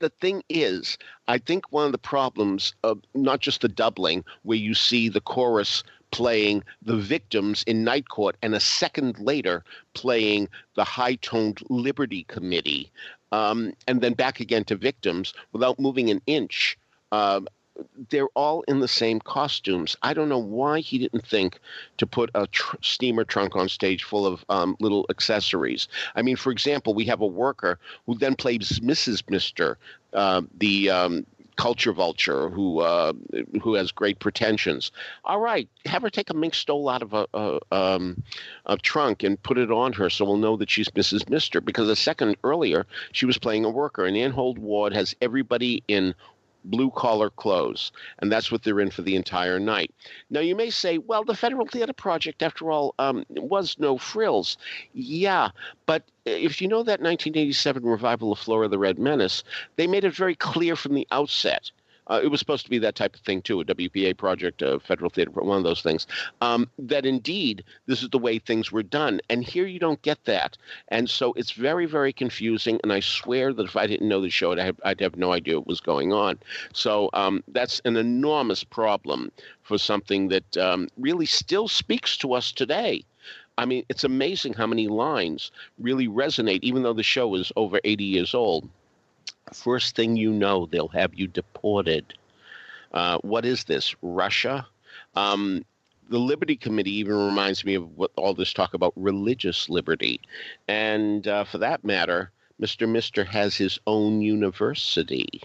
[0.00, 4.58] the thing is, I think one of the problems of not just the doubling, where
[4.58, 10.48] you see the chorus playing the victims in Night Court and a second later playing
[10.76, 12.90] the high toned Liberty Committee,
[13.32, 16.78] um, and then back again to victims without moving an inch.
[17.10, 17.40] Uh,
[18.10, 19.96] they're all in the same costumes.
[20.02, 21.58] I don't know why he didn't think
[21.98, 25.88] to put a tr- steamer trunk on stage full of um, little accessories.
[26.14, 29.28] I mean, for example, we have a worker who then plays Mrs.
[29.28, 29.78] Mister,
[30.12, 33.12] uh, the um, culture vulture who uh,
[33.62, 34.90] who has great pretensions.
[35.24, 38.22] All right, have her take a mink stole out of a, a, um,
[38.66, 41.28] a, trunk and put it on her, so we'll know that she's Mrs.
[41.28, 41.60] Mister.
[41.60, 46.14] Because a second earlier, she was playing a worker, and Ann Hould-Ward has everybody in
[46.64, 49.92] blue collar clothes, and that's what they're in for the entire night.
[50.30, 54.56] Now, you may say, well, the Federal Theater Project, after all, um, was no frills.
[54.92, 55.50] Yeah,
[55.86, 59.44] but if you know that 1987 revival of Flora the Red Menace,
[59.76, 61.70] they made it very clear from the outset
[62.08, 64.80] uh, it was supposed to be that type of thing too, a WPA project, a
[64.80, 66.06] federal theater, one of those things.
[66.40, 70.24] Um, that indeed this is the way things were done, and here you don't get
[70.24, 70.56] that,
[70.88, 72.80] and so it's very, very confusing.
[72.82, 75.32] And I swear that if I didn't know the show, I'd have, I'd have no
[75.32, 76.38] idea what was going on.
[76.72, 79.30] So um, that's an enormous problem
[79.62, 83.04] for something that um, really still speaks to us today.
[83.56, 87.80] I mean, it's amazing how many lines really resonate, even though the show is over
[87.84, 88.68] 80 years old
[89.52, 92.14] first thing you know, they'll have you deported.
[92.92, 93.94] Uh, what is this?
[94.02, 94.66] Russia?
[95.14, 95.64] Um,
[96.08, 100.20] the Liberty Committee even reminds me of what all this talk about religious liberty.
[100.68, 102.88] And uh, for that matter, Mr.
[102.88, 105.42] Mister has his own university.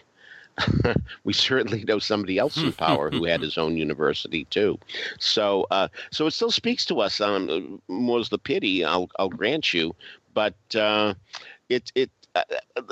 [1.24, 4.78] we certainly know somebody else in power who had his own university too.
[5.18, 7.22] So, uh, so it still speaks to us.
[7.22, 9.96] Um, more's the pity, I'll, I'll grant you,
[10.34, 11.13] but uh,
[11.70, 12.44] it it uh,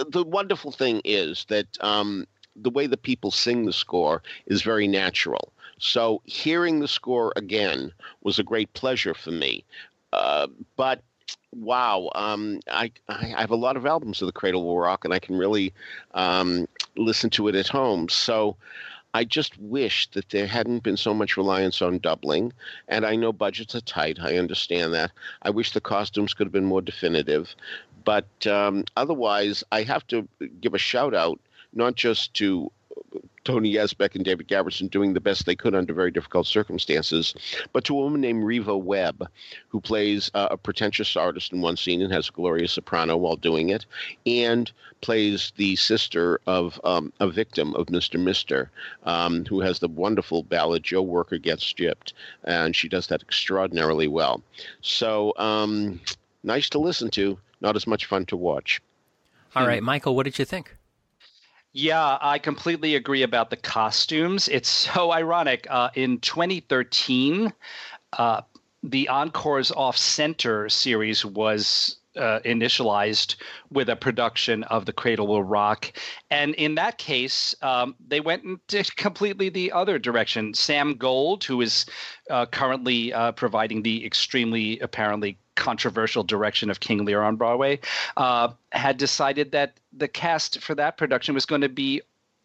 [0.10, 4.88] the wonderful thing is that um, the way the people sing the score is very
[4.88, 5.54] natural.
[5.80, 7.91] So hearing the score again
[8.23, 9.63] was a great pleasure for me.
[10.12, 11.04] Uh, but
[11.54, 15.13] wow, um, I, I have a lot of albums of the Cradle Will Rock, and
[15.13, 15.73] I can really
[16.13, 18.10] um, listen to it at home.
[18.10, 18.58] So
[19.13, 22.54] I just wish that there hadn't been so much reliance on doubling.
[22.88, 24.19] And I know budgets are tight.
[24.21, 25.12] I understand that.
[25.41, 27.56] I wish the costumes could have been more definitive.
[28.08, 30.26] But um, otherwise, I have to
[30.62, 31.41] give a shout out
[31.74, 32.72] not just to
[33.43, 37.36] Tony Yazbeck and David Garrison doing the best they could under very difficult circumstances,
[37.74, 39.28] but to a woman named Rema Webb,
[39.67, 43.36] who plays uh, a pretentious artist in one scene and has a glorious soprano while
[43.36, 43.86] doing it,
[44.26, 48.17] and plays the sister of um, a victim of Mr.
[48.17, 48.72] Mister,
[49.04, 52.13] um, who has the wonderful ballad "Joe Worker Gets Gypped,"
[52.46, 54.41] and she does that extraordinarily well.
[54.80, 56.00] So um,
[56.43, 58.82] nice to listen to not as much fun to watch.
[59.56, 60.76] All right, Michael, what did you think?
[61.74, 64.48] Yeah, I completely agree about the costumes.
[64.48, 65.67] It's so ironic.
[65.70, 67.54] Uh, in 2013,
[68.17, 68.41] uh,
[68.84, 73.36] the Encore's Off Center series was uh, initialized
[73.70, 75.91] with a production of The Cradle Will Rock.
[76.32, 80.54] And in that case, um, they went into completely the other direction.
[80.54, 81.86] Sam Gold, who is
[82.30, 87.80] uh, currently uh, providing the extremely apparently controversial direction of King Lear on Broadway,
[88.15, 92.02] uh, had decided that the cast for that production was going to be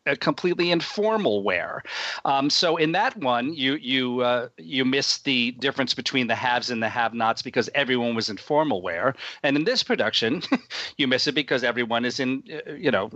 [0.06, 1.82] a completely informal wear.
[2.24, 6.70] Um, so in that one, you you uh, you miss the difference between the haves
[6.70, 10.42] and the have-nots because everyone was in formal wear, and in this production,
[10.98, 13.10] you miss it because everyone is in uh, you know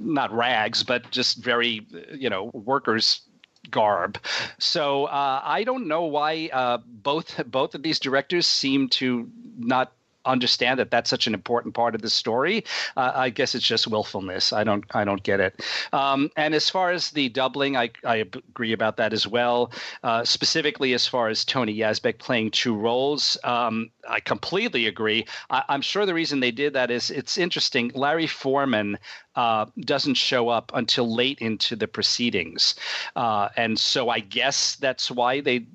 [0.00, 3.22] not rags but just very you know workers
[3.70, 4.18] garb.
[4.58, 9.92] So uh, I don't know why uh, both both of these directors seem to not
[10.24, 12.64] understand that that's such an important part of the story.
[12.96, 14.52] Uh, I guess it's just willfulness.
[14.52, 15.62] I don't I don't get it.
[15.92, 19.72] Um, and as far as the doubling, I, I agree about that as well.
[20.02, 25.26] Uh, specifically, as far as Tony Yazbeck playing two roles, um, I completely agree.
[25.50, 27.92] I, am sure the reason they did that is it's interesting.
[27.94, 28.98] Larry Foreman
[29.36, 32.74] uh, doesn't show up until late into the proceedings,
[33.16, 35.66] uh, and so I guess that's why they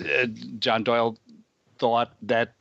[0.00, 0.26] uh,
[0.58, 1.18] John Doyle
[1.78, 2.54] thought that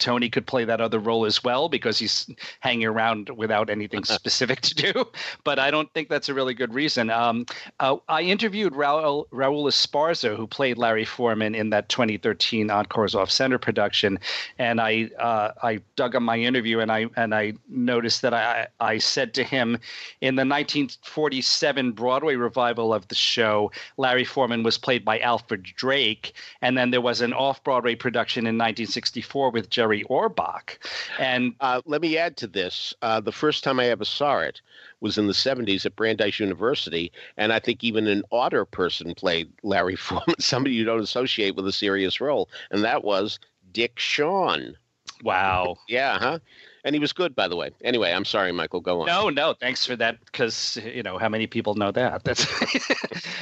[0.00, 2.28] Tony could play that other role as well because he's
[2.60, 4.92] hanging around without anything specific to do.
[5.44, 7.10] But I don't think that's a really good reason.
[7.10, 7.46] Um,
[7.78, 13.30] uh, I interviewed Raul, Raul Esparza, who played Larry Foreman in that 2013 Encores Off
[13.30, 14.18] Center production,
[14.58, 18.68] and I uh, I dug up my interview and I and I noticed that I
[18.80, 19.78] I said to him
[20.20, 26.32] in the 1947 Broadway revival of the show, Larry Foreman was played by Alfred Drake,
[26.62, 30.78] and then there was an off Broadway production in 1964 with Jerry Jerry Orbach.
[31.18, 34.60] And uh, let me add to this: uh, the first time I ever saw it
[35.00, 39.52] was in the '70s at Brandeis University, and I think even an odder person played
[39.62, 43.38] Larry Foreman, somebody you don't associate with a serious role, and that was
[43.72, 44.76] Dick Shawn.
[45.24, 45.76] Wow.
[45.88, 46.38] yeah, huh?
[46.84, 47.70] And he was good, by the way.
[47.82, 48.80] Anyway, I'm sorry, Michael.
[48.80, 49.06] Go on.
[49.06, 50.18] No, no, thanks for that.
[50.24, 52.24] Because you know how many people know that.
[52.24, 52.46] That's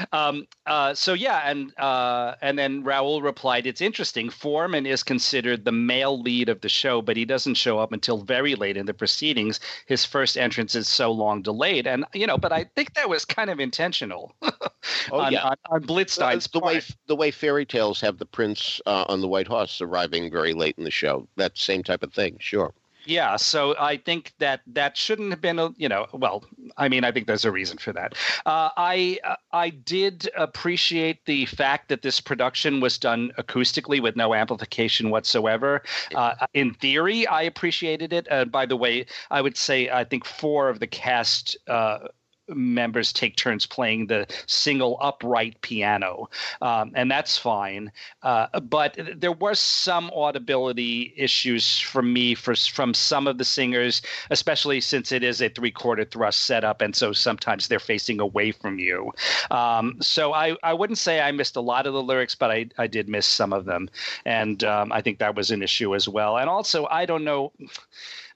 [0.12, 4.30] um, uh, so yeah, and uh, and then Raul replied, "It's interesting.
[4.30, 8.18] Foreman is considered the male lead of the show, but he doesn't show up until
[8.18, 9.60] very late in the proceedings.
[9.86, 13.24] His first entrance is so long delayed, and you know, but I think that was
[13.24, 14.34] kind of intentional.
[14.42, 16.74] oh on, yeah, on, on Blitzstein's the part.
[16.74, 20.54] way the way fairy tales have the prince uh, on the white horse arriving very
[20.54, 21.28] late in the show.
[21.36, 22.36] That same type of thing.
[22.40, 22.72] Sure.
[23.04, 26.44] Yeah, so I think that that shouldn't have been a you know well
[26.76, 28.14] I mean I think there's a reason for that.
[28.44, 34.16] Uh, I uh, I did appreciate the fact that this production was done acoustically with
[34.16, 35.82] no amplification whatsoever.
[36.14, 38.30] Uh, in theory, I appreciated it.
[38.30, 42.08] Uh, by the way, I would say I think four of the cast uh,
[42.48, 46.28] members take turns playing the single upright piano,
[46.62, 47.90] um, and that's fine.
[48.22, 54.02] Uh, but there was some audibility issues for me for, from some of the singers,
[54.30, 58.52] especially since it is a three quarter thrust setup, and so sometimes they're facing away
[58.52, 59.12] from you.
[59.50, 62.66] Um, so I, I wouldn't say I missed a lot of the lyrics, but I,
[62.78, 63.88] I did miss some of them,
[64.24, 66.38] and um, I think that was an issue as well.
[66.38, 67.52] And also, I don't know.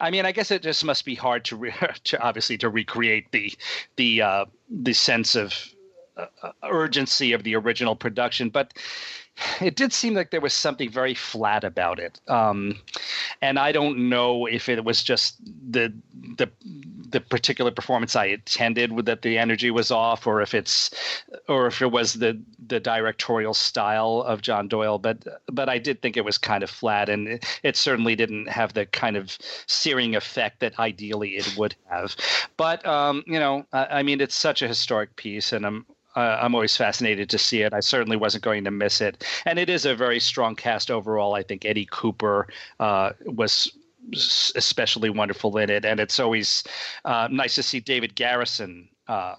[0.03, 3.31] I mean, I guess it just must be hard to, re- to obviously to recreate
[3.31, 3.55] the
[3.97, 5.55] the uh, the sense of
[6.17, 6.27] uh,
[6.69, 8.75] urgency of the original production, but
[9.61, 12.21] it did seem like there was something very flat about it.
[12.29, 12.79] Um,
[13.41, 15.37] and I don't know if it was just
[15.71, 15.93] the
[16.37, 16.51] the
[17.11, 20.91] the particular performance I attended with that the energy was off, or if it's
[21.49, 24.99] or if it was the the directorial style of John Doyle.
[24.99, 28.49] But but I did think it was kind of flat, and it, it certainly didn't
[28.49, 32.17] have the kind of searing effect that ideally it would have.
[32.57, 36.39] But um, you know, I, I mean, it's such a historic piece, and I'm uh,
[36.41, 37.73] I'm always fascinated to see it.
[37.73, 41.35] I certainly wasn't going to miss it, and it is a very strong cast overall.
[41.35, 42.49] I think Eddie Cooper
[42.81, 43.73] uh, was
[44.55, 46.65] especially wonderful in it, and it's always
[47.05, 48.89] uh, nice to see David Garrison.
[49.09, 49.35] Uh,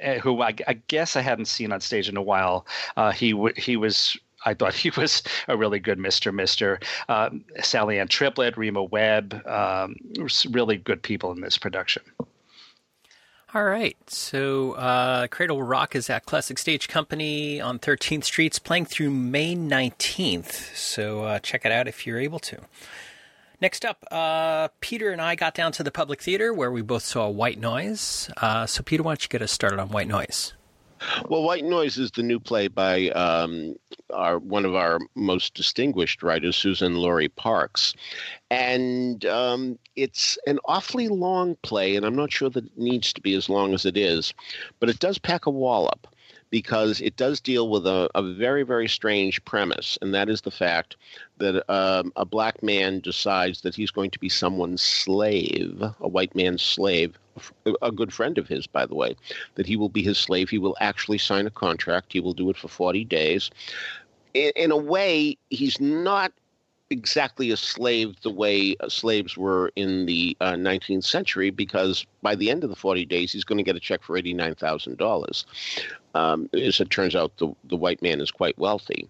[0.00, 2.66] eh, who I, I, guess I hadn't seen on stage in a while.
[2.96, 6.32] Uh, he w- he was I thought he was a really good Mr.
[6.32, 6.80] Mister.
[7.08, 9.96] Um, Sally Ann Triplett, Rema Webb, um,
[10.50, 12.02] really good people in this production.
[13.54, 13.96] All right.
[14.10, 19.56] So, uh, Cradle Rock is at Classic Stage Company on 13th Street, playing through May
[19.56, 20.76] 19th.
[20.76, 22.58] So, uh, check it out if you're able to.
[23.60, 27.04] Next up, uh, Peter and I got down to the Public Theater where we both
[27.04, 28.30] saw White Noise.
[28.36, 30.52] Uh, so, Peter, why don't you get us started on White Noise?
[31.28, 33.76] Well, White Noise is the new play by um,
[34.12, 37.94] our one of our most distinguished writers, Suzan-Lori Parks,
[38.50, 43.20] and um, it's an awfully long play, and I'm not sure that it needs to
[43.20, 44.34] be as long as it is,
[44.80, 46.06] but it does pack a wallop
[46.50, 50.50] because it does deal with a, a very, very strange premise, and that is the
[50.50, 50.96] fact
[51.38, 56.34] that um, a black man decides that he's going to be someone's slave, a white
[56.34, 57.18] man's slave,
[57.82, 59.16] a good friend of his, by the way,
[59.54, 60.48] that he will be his slave.
[60.48, 62.12] He will actually sign a contract.
[62.12, 63.50] He will do it for 40 days.
[64.34, 66.32] In, in a way, he's not
[66.90, 72.34] exactly a slave the way uh, slaves were in the uh, 19th century because by
[72.34, 75.44] the end of the 40 days he's going to get a check for $89,000.
[76.14, 79.08] Um, as it turns out, the, the white man is quite wealthy.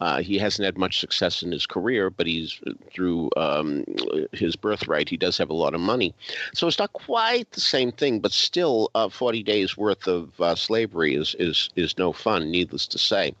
[0.00, 2.60] Uh, he hasn't had much success in his career, but he's
[2.92, 3.84] through um,
[4.32, 5.08] his birthright.
[5.08, 6.14] He does have a lot of money,
[6.54, 8.20] so it's not quite the same thing.
[8.20, 12.50] But still, uh, forty days worth of uh, slavery is is is no fun.
[12.50, 13.34] Needless to say,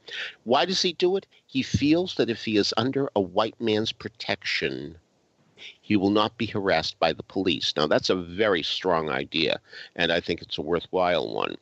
[0.44, 1.26] why does he do it?
[1.46, 4.96] He feels that if he is under a white man's protection,
[5.80, 7.72] he will not be harassed by the police.
[7.76, 9.60] Now, that's a very strong idea,
[9.94, 11.56] and I think it's a worthwhile one.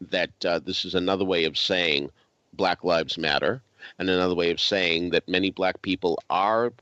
[0.00, 2.10] That uh, this is another way of saying
[2.52, 3.62] Black Lives Matter,
[3.98, 6.72] and another way of saying that many black people are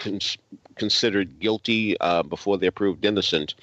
[0.00, 0.38] cons-
[0.76, 3.54] considered guilty uh, before they're proved innocent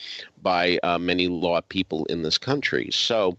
[0.41, 2.89] by uh, many law people in this country.
[2.91, 3.37] So,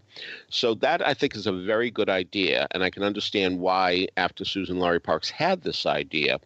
[0.49, 4.43] so that I think is a very good idea, and I can understand why, after
[4.43, 6.39] Suzan-Lori Parks had this idea,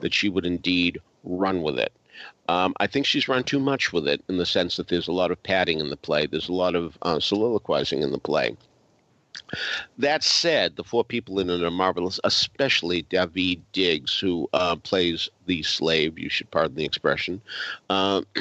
[0.00, 1.92] that she would indeed run with it.
[2.48, 5.12] Um, I think she's run too much with it in the sense that there's a
[5.12, 6.26] lot of padding in the play.
[6.26, 8.56] There's a lot of uh, soliloquizing in the play.
[9.96, 15.28] That said, the four people in it are marvelous, especially Daveed Diggs, who uh, plays
[15.46, 16.18] the slave.
[16.18, 17.40] You should pardon the expression.
[17.88, 18.22] Uh,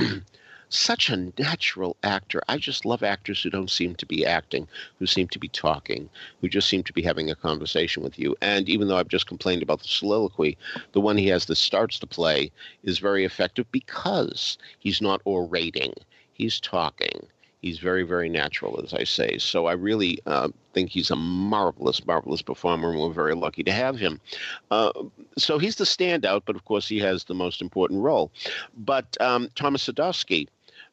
[0.70, 2.42] such a natural actor.
[2.48, 4.68] I just love actors who don't seem to be acting,
[5.00, 6.10] who seem to be talking,
[6.42, 8.36] who just seem to be having a conversation with you.
[8.42, 10.58] And even though I've just complained about the soliloquy,
[10.92, 12.52] the one he has that starts to play
[12.84, 15.94] is very effective because he's not orating,
[16.34, 17.28] he's talking.
[17.62, 19.38] He's very, very natural, as I say.
[19.40, 23.72] So I really uh, think he's a marvelous, marvelous performer, and we're very lucky to
[23.72, 24.22] have him.
[24.70, 24.92] Uh,
[25.38, 28.32] so he's the standout, but of course he has the most important role.
[28.78, 30.48] But um, Thomas Sadoski,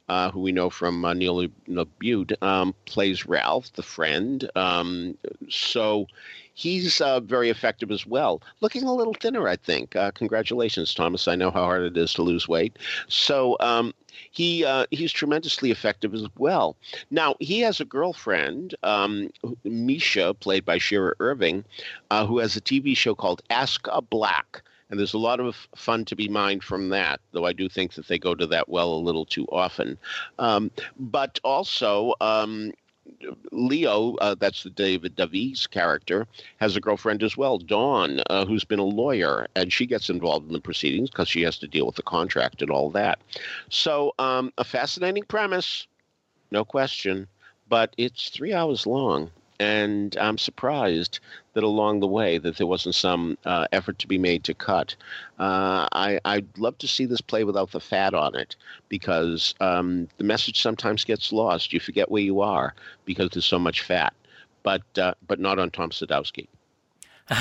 [0.09, 4.51] uh, who we know from uh, Neil LaBute, um, plays Ralph, the friend.
[4.57, 5.19] Um,
[5.51, 6.07] so
[6.55, 8.41] he's uh, very effective as well.
[8.61, 9.95] Looking a little thinner, I think.
[9.95, 11.29] Uh, congratulations, Thomas.
[11.29, 12.79] I know how hard it is to lose weight.
[13.09, 13.93] So um,
[14.31, 16.77] he uh, he's tremendously effective as well.
[17.11, 19.31] Now he has a girlfriend, um,
[19.65, 21.65] Misha, played by Sheria Irving,
[22.11, 24.63] uh, who has a TV show called Ask a Black.
[24.91, 27.95] And there's a lot of fun to be mined from that, though I do think
[27.95, 29.99] that they go to that well a little too often.
[30.39, 32.73] Um, but also, um,
[33.53, 36.27] Leo, uh, that's the David Davies character,
[36.59, 40.47] has a girlfriend as well, Dawn, uh, who's been a lawyer, and she gets involved
[40.47, 43.19] in the proceedings because she has to deal with the contract and all that.
[43.69, 45.87] So, um, a fascinating premise,
[46.51, 47.29] no question,
[47.69, 49.31] but it's three hours long,
[49.61, 51.21] and I'm surprised
[51.55, 54.95] that along the way that there wasn't some uh, effort to be made to cut.
[55.39, 58.57] Uh, I, I'd love to see this play without the fat on it
[58.89, 61.73] because um, the message sometimes gets lost.
[61.73, 62.75] You forget where you are
[63.05, 64.13] because there's so much fat,
[64.63, 66.49] but uh, but not on Tom Sadoski.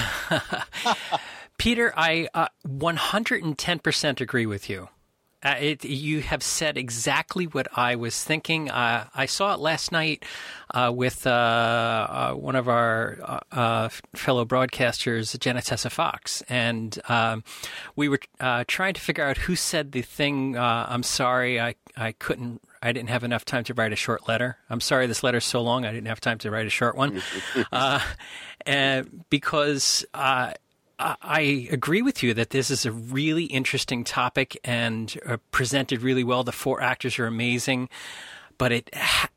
[1.57, 2.27] Peter, I
[2.67, 4.89] 110% uh, agree with you.
[5.43, 8.71] Uh, it, you have said exactly what I was thinking.
[8.71, 10.23] Uh, I saw it last night
[10.73, 17.43] uh, with uh, uh, one of our uh, fellow broadcasters, Janetessa Fox, and um,
[17.95, 18.19] we were
[18.67, 20.57] trying to figure out who said the thing.
[20.57, 22.61] I'm sorry, I I couldn't.
[22.81, 24.57] I didn't have enough time to write a short letter.
[24.69, 25.85] I'm sorry this letter's so long.
[25.85, 27.21] I didn't have time to write a short one,
[28.65, 30.05] and because
[30.99, 36.23] I agree with you that this is a really interesting topic and uh, presented really
[36.23, 36.43] well.
[36.43, 37.89] The four actors are amazing,
[38.57, 38.89] but it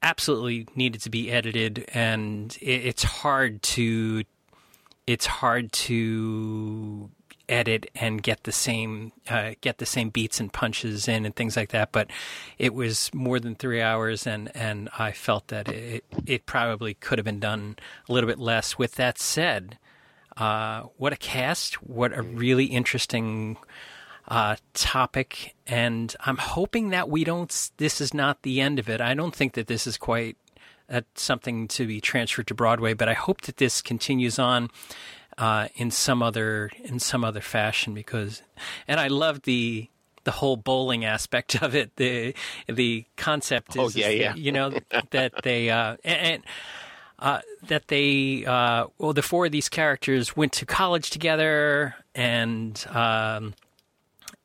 [0.02, 4.24] absolutely needed to be edited, and it's hard to
[5.06, 7.10] it's hard to
[7.48, 11.56] edit and get the same uh, get the same beats and punches in and things
[11.56, 11.90] like that.
[11.90, 12.10] But
[12.58, 17.18] it was more than three hours, and and I felt that it it probably could
[17.18, 17.76] have been done
[18.08, 18.78] a little bit less.
[18.78, 19.78] With that said
[20.36, 21.82] uh, what a cast!
[21.82, 23.56] What a really interesting
[24.28, 27.70] uh, topic, and I'm hoping that we don't.
[27.76, 29.00] This is not the end of it.
[29.00, 30.36] I don't think that this is quite
[30.90, 34.70] uh, something to be transferred to Broadway, but I hope that this continues on
[35.38, 38.42] uh, in some other in some other fashion because,
[38.88, 39.88] and I love the
[40.24, 41.96] the whole bowling aspect of it.
[41.96, 42.34] The
[42.68, 44.32] the concept oh, is, oh, yeah, is yeah.
[44.32, 44.78] That, you know
[45.10, 46.42] that they uh, and, and
[47.18, 52.84] uh, that they, uh, well, the four of these characters went to college together, and
[52.90, 53.54] um,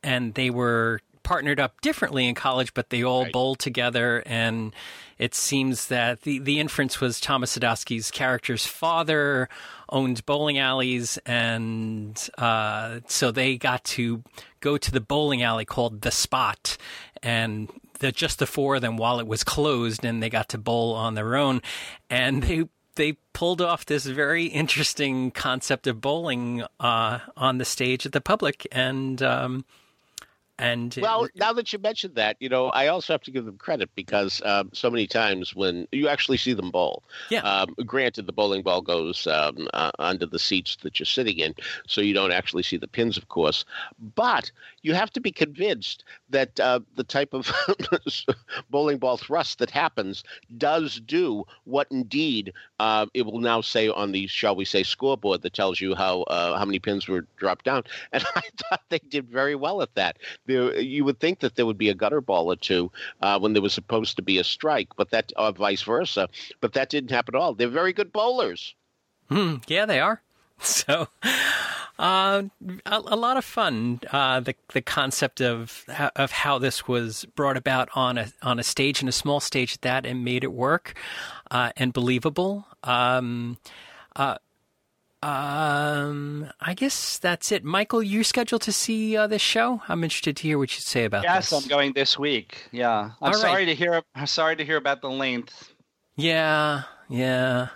[0.04, 3.32] and they were partnered up differently in college, but they all right.
[3.32, 4.24] bowled together.
[4.26, 4.74] And
[5.18, 9.50] it seems that the the inference was Thomas Sadoski's character's father
[9.90, 14.24] owned bowling alleys, and uh, so they got to
[14.62, 16.78] go to the bowling alley called the Spot,
[17.22, 17.70] and
[18.02, 20.94] the, just the four of them while it was closed, and they got to bowl
[20.94, 21.62] on their own,
[22.10, 28.06] and they they pulled off this very interesting concept of bowling uh, on the stage
[28.06, 29.66] at the public, and um,
[30.62, 33.58] and well, now that you mentioned that, you know, I also have to give them
[33.58, 37.42] credit because um, so many times when you actually see them bowl, yeah.
[37.42, 41.56] Um, granted, the bowling ball goes um, uh, under the seats that you're sitting in,
[41.88, 43.66] so you don't actually see the pins, of course.
[44.16, 44.52] But
[44.82, 47.52] you have to be convinced that uh, the type of
[48.70, 50.24] bowling ball thrust that happens
[50.58, 55.42] does do what indeed uh, it will now say on the, shall we say, scoreboard
[55.42, 57.84] that tells you how uh, how many pins were dropped down.
[58.12, 60.18] And I thought they did very well at that
[60.52, 62.92] there, you would think that there would be a gutter ball or two
[63.22, 66.30] uh, when there was supposed to be a strike, but that, or vice versa.
[66.60, 67.54] But that didn't happen at all.
[67.54, 68.76] They're very good bowlers.
[69.30, 70.22] Mm, yeah, they are.
[70.64, 71.08] So,
[71.98, 72.44] uh,
[72.86, 74.00] a, a, lot of fun.
[74.12, 75.86] Uh, the the concept of
[76.16, 79.74] of how this was brought about on a on a stage and a small stage
[79.74, 80.94] at that, and made it work
[81.50, 82.68] uh, and believable.
[82.84, 83.58] Um,
[84.16, 84.38] uh,
[85.24, 87.64] um, I guess that's it.
[87.64, 89.82] Michael, you're scheduled to see uh, this show.
[89.88, 91.52] I'm interested to hear what you say about yes, this.
[91.52, 92.68] Yes, I'm going this week.
[92.72, 93.66] Yeah, I'm All sorry right.
[93.66, 94.02] to hear.
[94.16, 95.72] I'm sorry to hear about the length.
[96.16, 97.70] Yeah, yeah.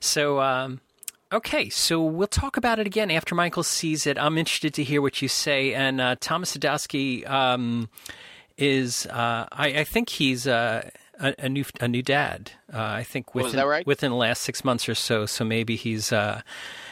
[0.00, 0.80] So, um,
[1.32, 4.18] okay, so we'll talk about it again after Michael sees it.
[4.18, 5.74] I'm interested to hear what you say.
[5.74, 7.88] And uh, Thomas Sadoski um,
[8.56, 10.88] is, uh, I, I, think he's uh,
[11.20, 12.52] a, a, new a new dad.
[12.72, 13.86] Uh, I think within oh, right?
[13.86, 15.26] within the last six months or so.
[15.26, 16.42] So maybe he's uh,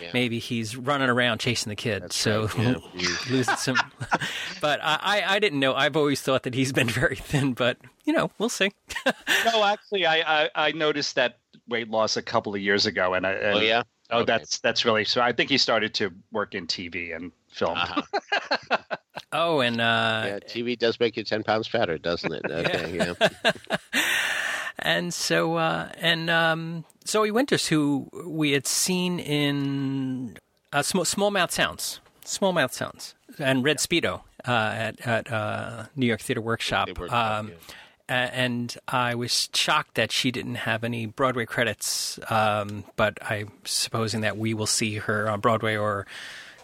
[0.01, 0.11] yeah.
[0.13, 2.03] maybe he's running around chasing the kid.
[2.03, 2.77] That's so right.
[2.95, 3.09] yeah.
[3.31, 3.77] losing some.
[4.61, 5.75] but I, I didn't know.
[5.75, 7.55] I've always thought that he's been very thin.
[7.55, 8.71] But you know, we'll see.
[9.07, 13.27] no, actually, I, I, I noticed that weight loss a couple of years ago, and
[13.27, 13.33] I.
[13.33, 13.83] And, oh yeah.
[14.11, 14.27] Oh, Okay.
[14.27, 15.21] that's that's really so.
[15.21, 17.77] I think he started to work in TV and film.
[17.77, 18.79] Uh-huh.
[19.33, 22.43] oh, and uh, Yeah, TV does make you ten pounds fatter, doesn't it?
[22.51, 23.53] Okay, yeah.
[24.79, 30.39] and so uh, and um, Zoe Winters, who we had seen in
[30.73, 35.85] uh, Small, Small Mouth Sounds, Small Mouth Sounds, and Red Speedo uh, at at uh,
[35.97, 36.87] New York Theater Workshop.
[36.87, 37.55] They worked Um, yeah.
[38.09, 42.19] And I was shocked that she didn't have any Broadway credits.
[42.31, 46.07] Um, but I'm supposing that we will see her on Broadway, or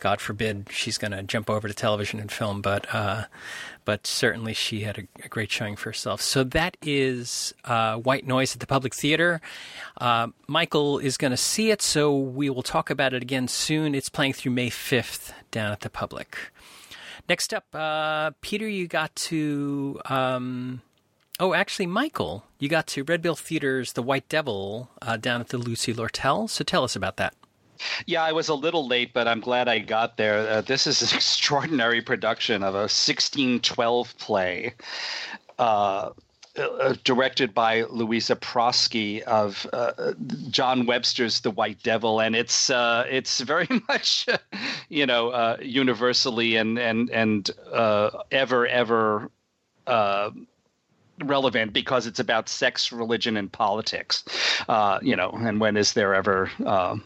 [0.01, 2.63] God forbid, she's going to jump over to television and film.
[2.63, 3.25] But uh,
[3.85, 6.21] but certainly she had a, a great showing for herself.
[6.21, 9.41] So that is uh, White Noise at the Public Theater.
[9.99, 13.95] Uh, Michael is going to see it, so we will talk about it again soon.
[13.95, 16.37] It's playing through May 5th down at the Public.
[17.29, 20.01] Next up, uh, Peter, you got to.
[20.07, 20.83] Um,
[21.45, 25.49] Oh, actually, Michael, you got to Red Bull Theater's The White Devil uh, down at
[25.49, 26.49] the Lucy Lortel.
[26.49, 27.35] So tell us about that.
[28.07, 30.39] Yeah, I was a little late, but I'm glad I got there.
[30.49, 34.73] Uh, this is an extraordinary production of a 1612 play.
[35.59, 36.13] Uh,
[36.57, 40.15] uh, directed by Louisa Proske of uh,
[40.49, 44.27] John Webster's The White Devil, and it's uh, it's very much,
[44.89, 49.31] you know, uh, universally and and and uh, ever ever
[49.87, 50.31] uh,
[51.23, 54.25] relevant because it's about sex, religion, and politics.
[54.69, 56.97] Uh, you know, and when is there ever uh,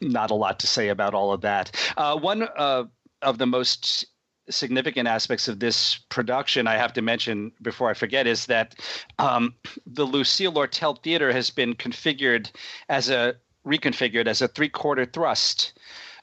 [0.00, 1.70] not a lot to say about all of that?
[1.96, 2.84] Uh, one uh,
[3.22, 4.06] of the most
[4.50, 8.74] significant aspects of this production I have to mention before I forget is that
[9.18, 9.54] um,
[9.86, 12.50] the Lucille Lortel Theater has been configured
[12.88, 15.78] as a reconfigured as a three-quarter thrust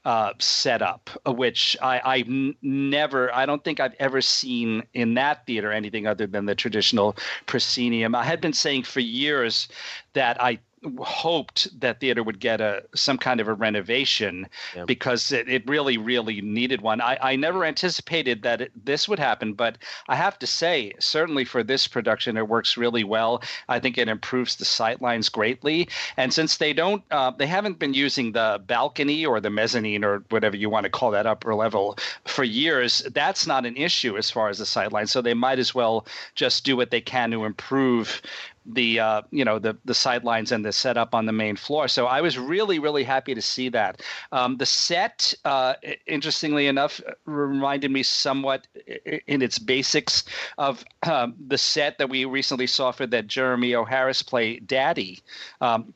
[0.05, 5.71] uh, setup, which I, I never, I don't think I've ever seen in that theater
[5.71, 8.15] anything other than the traditional proscenium.
[8.15, 9.67] I had been saying for years
[10.13, 10.59] that I
[10.99, 14.85] hoped that theater would get a some kind of a renovation Yeah.
[14.85, 17.01] because it, it really really needed one.
[17.01, 19.77] I, I never anticipated that it, this would happen but
[20.07, 23.41] i have to say certainly for this production it works really well.
[23.67, 25.89] I think it improves the sightlines greatly.
[26.17, 30.23] And since they don't uh, they haven't been using the balcony or the mezzanine or
[30.29, 34.29] whatever you want to call that upper level for years that's not an issue as
[34.31, 36.05] far as the sightlines so they might as well
[36.35, 38.21] just do what they can to improve
[38.73, 41.87] the uh, you know the the sidelines and the setup on the main floor.
[41.87, 44.01] So I was really really happy to see that.
[44.31, 45.73] Um, the set, uh,
[46.07, 48.67] interestingly enough, reminded me somewhat
[49.27, 50.23] in its basics
[50.57, 53.85] of um, the set that we recently saw for that Jeremy O.
[53.85, 55.19] Harris play Daddy.
[55.61, 55.93] Um,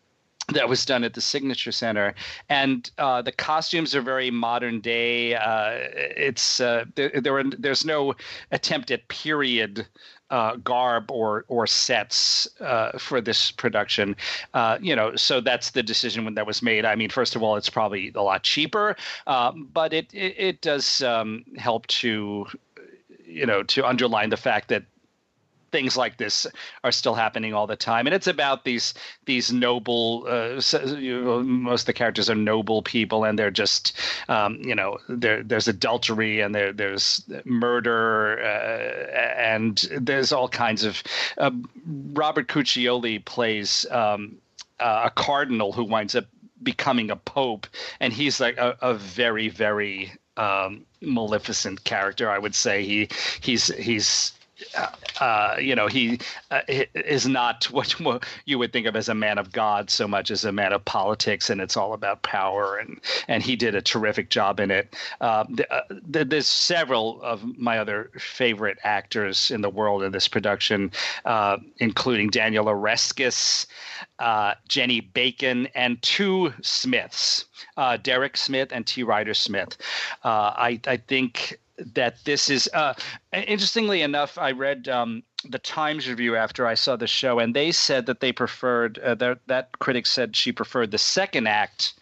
[0.49, 2.13] that was done at the Signature Center,
[2.49, 5.36] and uh, the costumes are very modern day.
[5.36, 8.13] Uh, it's uh, there, there there's no
[8.51, 9.88] attempt at period
[10.34, 14.16] uh, garb or or sets uh, for this production.
[14.56, 16.86] Uh, you know, so that's the decision when that was made.
[16.86, 18.96] I mean, first of all, it's probably a lot cheaper,
[19.28, 22.48] um, but it it, it does um, help to
[23.24, 24.84] you know to underline the fact that
[25.74, 26.45] things like this
[26.84, 28.05] are still happening all the time.
[28.05, 28.93] And it's about these
[29.26, 30.61] these noble uh,
[31.43, 33.97] most of the characters are noble people and they're just
[34.30, 41.01] um, you know there's adultery and there there's murder uh, and there's all kinds of
[41.39, 41.51] uh,
[42.13, 44.38] Robert Cuccioli plays um,
[44.80, 46.26] a cardinal who winds up
[46.61, 47.65] becoming a pope.
[47.99, 52.84] And he's like a, a very very um, maleficent character I would say.
[52.84, 53.09] He
[53.41, 54.34] he's he's
[55.20, 56.20] uh, you know, he
[56.51, 57.95] uh, is not what
[58.45, 60.84] you would think of as a man of God so much as a man of
[60.86, 62.78] politics, and it's all about power.
[62.78, 64.95] And and he did a terrific job in it.
[65.22, 70.91] Uh, uh there's several of my other favorite actors in the world in this production,
[71.26, 73.66] uh, including Daniel Oreskes,
[74.20, 77.45] uh, Jenny Bacon, and two Smiths,
[78.01, 79.03] Derek Smith and T.
[79.03, 79.78] Ryder Smith.
[80.24, 82.93] I I think that this is uh,
[83.34, 87.71] interestingly enough i read um, the times review after i saw the show and they
[87.71, 91.93] said that they preferred uh, that, that critic said she preferred the second act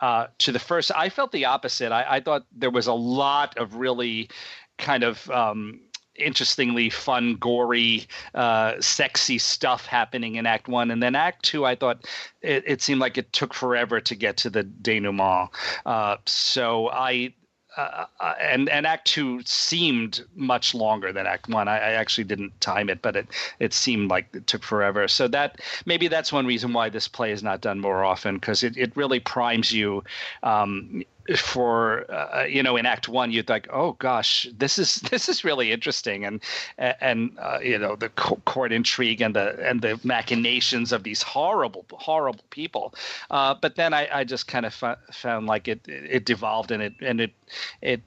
[0.00, 0.90] uh, to the first.
[0.96, 1.92] I felt the opposite.
[1.92, 4.28] I, I, thought there was a lot of really
[4.76, 5.80] kind of um,
[6.16, 10.90] interestingly fun gory uh, sexy stuff happening in act one.
[10.90, 12.06] And then act two i thought
[12.42, 15.50] it, it seemed like it took forever to get to the denouement.
[15.86, 17.32] Uh, so i
[17.76, 21.68] uh, uh, and and Act Two seemed much longer than Act One.
[21.68, 23.28] I, I, actually didn't time it, but it
[23.60, 25.08] it seemed like it took forever.
[25.08, 28.62] So that maybe that's one reason why this play is not done more often because
[28.62, 30.04] it, it really primes you.
[30.42, 31.02] Um,
[31.36, 35.44] for uh, you know in act one you'd like oh gosh this is this is
[35.44, 36.24] really interesting.
[36.24, 36.42] And
[36.78, 41.84] and uh, you know the court intrigue and the and the machinations of these horrible
[41.92, 42.94] horrible people.
[43.30, 44.74] Uh, but then I, I just kind of
[45.12, 47.32] found like it it devolved and it and it
[47.80, 48.02] it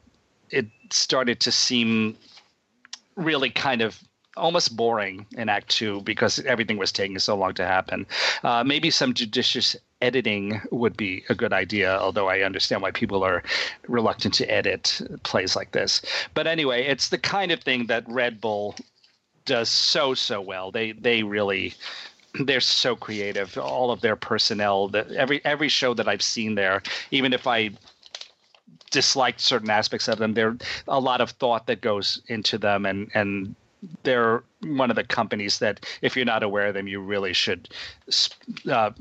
[0.49, 2.17] it started to seem
[3.15, 3.99] really kind of
[4.37, 8.05] almost boring in Act Two because everything was taking so long to happen.
[8.43, 13.23] Uh, maybe some judicious editing would be a good idea, although I understand why people
[13.23, 13.43] are
[13.87, 16.01] reluctant to edit plays like this.
[16.33, 18.75] But anyway, it's the kind of thing that Red Bull
[19.45, 20.71] does so so well.
[20.71, 21.73] They they really
[22.39, 23.57] they're so creative.
[23.57, 26.81] All of their personnel, that every every show that I've seen there,
[27.11, 27.71] even if I
[28.91, 30.57] disliked certain aspects of them, there
[30.87, 33.55] a lot of thought that goes into them, and and
[34.03, 37.69] they're one of the companies that if you're not aware of them you really should
[38.69, 38.91] uh,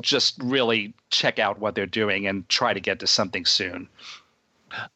[0.00, 3.88] just really check out what they're doing and try to get to something soon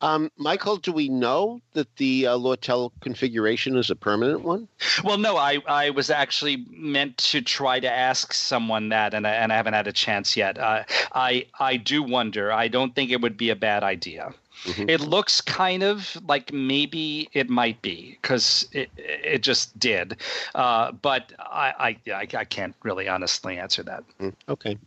[0.00, 4.68] um, Michael, do we know that the uh, Lortel configuration is a permanent one?
[5.04, 5.36] Well, no.
[5.36, 9.56] I, I was actually meant to try to ask someone that, and I, and I
[9.56, 10.58] haven't had a chance yet.
[10.58, 12.52] Uh, I I do wonder.
[12.52, 14.32] I don't think it would be a bad idea.
[14.64, 14.88] Mm-hmm.
[14.88, 20.16] It looks kind of like maybe it might be because it it just did,
[20.54, 24.04] uh, but I, I I can't really honestly answer that.
[24.20, 24.78] Mm, okay.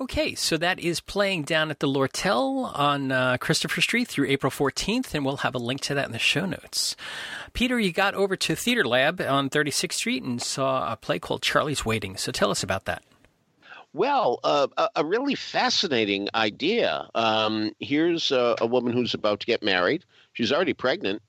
[0.00, 4.50] Okay, so that is playing down at the Lortel on uh, Christopher Street through April
[4.50, 6.96] 14th, and we'll have a link to that in the show notes.
[7.52, 11.42] Peter, you got over to Theater Lab on 36th Street and saw a play called
[11.42, 12.16] Charlie's Waiting.
[12.16, 13.02] So tell us about that.
[13.92, 17.08] Well, uh, a, really fascinating idea.
[17.16, 20.04] Um, here's a, a, woman who's about to get married.
[20.32, 21.20] She's already pregnant,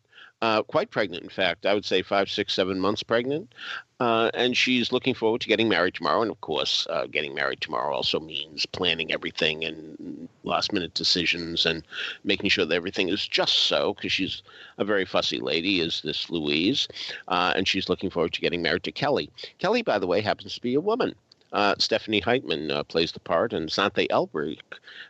[0.44, 1.66] uh, quite pregnant, in fact.
[1.66, 3.52] I would say five, six, seven months pregnant.
[4.00, 6.22] Uh, and she's looking forward to getting married tomorrow.
[6.22, 11.66] And of course, uh, getting married tomorrow also means planning everything and last minute decisions
[11.66, 11.84] and
[12.24, 14.44] making sure that everything is just so, because she's
[14.78, 16.88] a very fussy lady, is this Louise.
[17.28, 19.32] Uh, and she's looking forward to getting married to Kelly.
[19.58, 21.16] Kelly, by the way, happens to be a woman.
[21.52, 24.60] Uh, Stephanie Heitman uh, plays the part, and Xanthe Elbrick,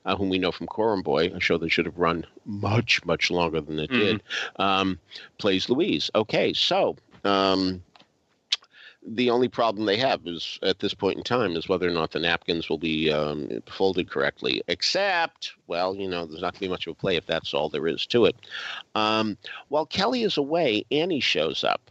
[0.06, 3.30] uh, whom we know from Coram Boy, a show that should have run much, much
[3.30, 4.00] longer than it mm-hmm.
[4.00, 4.24] did,
[4.56, 5.00] um,
[5.38, 6.10] plays Louise.
[6.16, 7.84] Okay, so um,
[9.06, 12.12] the only problem they have is at this point in time is whether or not
[12.12, 14.62] the napkins will be um, folded correctly.
[14.68, 17.54] Except, well, you know, there's not going to be much of a play if that's
[17.54, 18.36] all there is to it.
[18.96, 19.38] Um,
[19.70, 21.82] while Kelly is away, Annie shows up.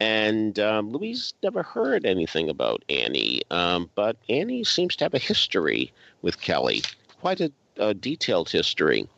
[0.00, 5.18] And um, Louise never heard anything about Annie, um, but Annie seems to have a
[5.18, 5.92] history
[6.22, 6.82] with Kelly,
[7.20, 9.08] quite a, a detailed history.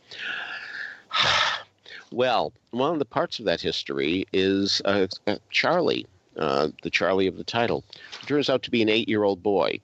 [2.12, 6.06] well, one of the parts of that history is uh, uh, Charlie,
[6.36, 7.84] uh, the Charlie of the title.
[8.26, 9.80] turns out to be an eight year old boy.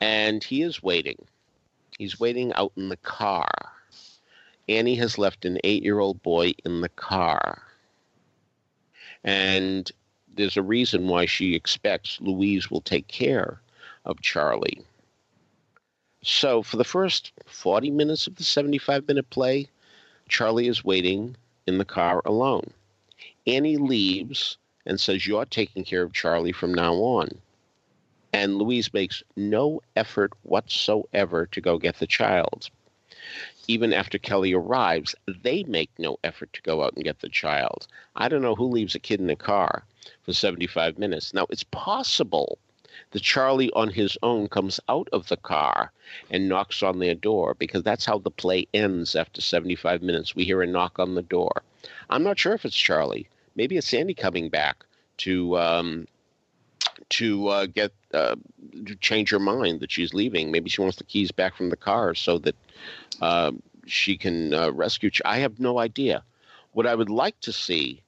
[0.00, 1.24] And he is waiting.
[1.98, 3.48] He's waiting out in the car.
[4.68, 7.62] Annie has left an eight year old boy in the car.
[9.24, 9.90] And
[10.34, 13.60] there's a reason why she expects Louise will take care
[14.04, 14.84] of Charlie.
[16.22, 19.68] So, for the first 40 minutes of the 75 minute play,
[20.28, 22.72] Charlie is waiting in the car alone.
[23.46, 24.56] Annie leaves
[24.86, 27.28] and says, You're taking care of Charlie from now on.
[28.32, 32.70] And Louise makes no effort whatsoever to go get the child
[33.68, 37.86] even after Kelly arrives, they make no effort to go out and get the child.
[38.16, 39.84] I don't know who leaves a kid in a car
[40.22, 41.34] for 75 minutes.
[41.34, 42.58] Now, it's possible
[43.10, 45.92] that Charlie on his own comes out of the car
[46.30, 50.34] and knocks on their door because that's how the play ends after 75 minutes.
[50.34, 51.62] We hear a knock on the door.
[52.10, 53.28] I'm not sure if it's Charlie.
[53.56, 54.84] Maybe it's Sandy coming back
[55.18, 56.06] to um,
[57.10, 58.36] to uh, get uh,
[59.00, 60.50] change her mind that she's leaving.
[60.50, 62.56] Maybe she wants the keys back from the car so that
[63.20, 63.52] uh,
[63.86, 65.10] she can uh, rescue.
[65.10, 66.22] Ch- I have no idea.
[66.72, 68.02] What I would like to see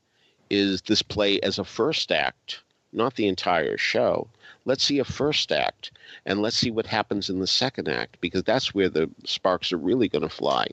[0.51, 4.29] is this play as a first act, not the entire show.
[4.65, 5.93] Let's see a first act,
[6.25, 9.79] and let's see what happens in the second act because that's where the sparks are
[9.79, 10.67] really going to fly.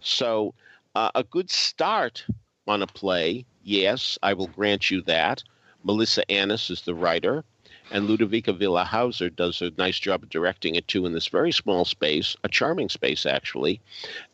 [0.00, 0.54] So,
[0.94, 2.24] uh, a good start
[2.66, 5.42] on a play, yes, I will grant you that.
[5.84, 7.44] Melissa Annis is the writer,
[7.90, 11.84] and Ludovica Villar-Hauser does a nice job of directing it too in this very small
[11.84, 13.80] space, a charming space actually,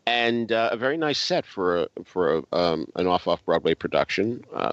[0.06, 3.74] and uh, a very nice set for a, for a, um, an off off Broadway
[3.74, 4.44] production.
[4.54, 4.72] Uh,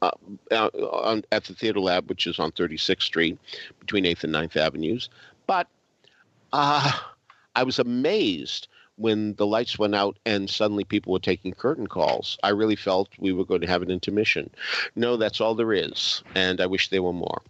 [0.00, 0.10] uh,
[0.52, 3.36] on, at the Theater Lab, which is on 36th Street
[3.80, 5.10] between 8th and 9th Avenues.
[5.48, 5.66] But
[6.52, 6.92] uh,
[7.56, 12.38] I was amazed when the lights went out and suddenly people were taking curtain calls.
[12.42, 14.50] I really felt we were going to have an intermission.
[14.94, 17.42] No, that's all there is, and I wish there were more.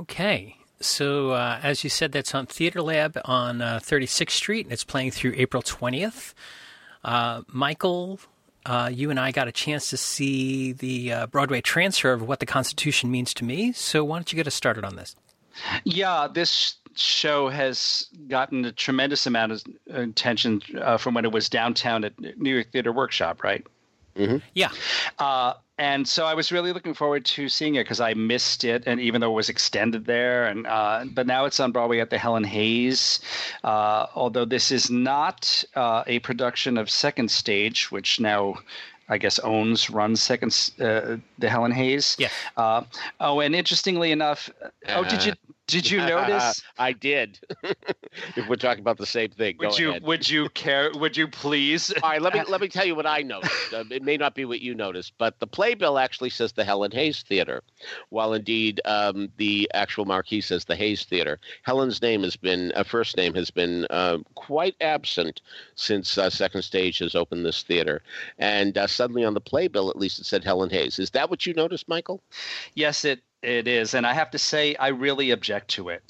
[0.00, 0.56] Okay.
[0.80, 4.84] So, uh, as you said, that's on Theater Lab on uh, 36th Street, and it's
[4.84, 6.32] playing through April 20th.
[7.04, 8.18] Uh, Michael,
[8.64, 12.40] uh, you and I got a chance to see the uh, Broadway transfer of What
[12.40, 13.72] the Constitution Means to Me.
[13.72, 15.16] So, why don't you get us started on this?
[15.84, 21.50] Yeah, this show has gotten a tremendous amount of attention uh, from when it was
[21.50, 23.66] downtown at New York Theater Workshop, right?
[24.16, 24.38] Mm-hmm.
[24.54, 24.70] Yeah.
[25.80, 28.84] Uh, and so I was really looking forward to seeing it because I missed it,
[28.86, 32.10] and even though it was extended there, and uh, but now it's on Broadway at
[32.10, 33.20] the Helen Hayes.
[33.64, 38.58] Uh, although this is not uh, a production of Second Stage, which now
[39.08, 42.16] I guess owns runs second uh, the Helen Hayes.
[42.18, 42.28] Yeah.
[42.56, 42.82] Uh,
[43.18, 44.50] oh, and interestingly enough,
[44.88, 45.32] oh, did you
[45.70, 46.62] did you notice?
[46.78, 47.38] I did.
[48.36, 50.02] if we're talking about the same thing, would you ahead.
[50.02, 50.90] would you care?
[50.94, 51.92] Would you please?
[52.02, 53.72] All right, let me let me tell you what I noticed.
[53.72, 56.90] Uh, it may not be what you noticed, but the playbill actually says the Helen
[56.90, 57.62] Hayes Theater,
[58.08, 61.38] while indeed um, the actual marquee says the Hayes Theater.
[61.62, 65.40] Helen's name has been uh, first name has been uh, quite absent
[65.76, 68.02] since uh, Second Stage has opened this theater,
[68.38, 70.98] and uh, suddenly on the playbill at least it said Helen Hayes.
[70.98, 72.22] Is that what you noticed, Michael?
[72.74, 76.02] Yes, it it is, and I have to say I really object to it.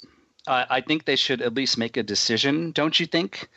[0.46, 3.48] Uh, I think they should at least make a decision, don't you think?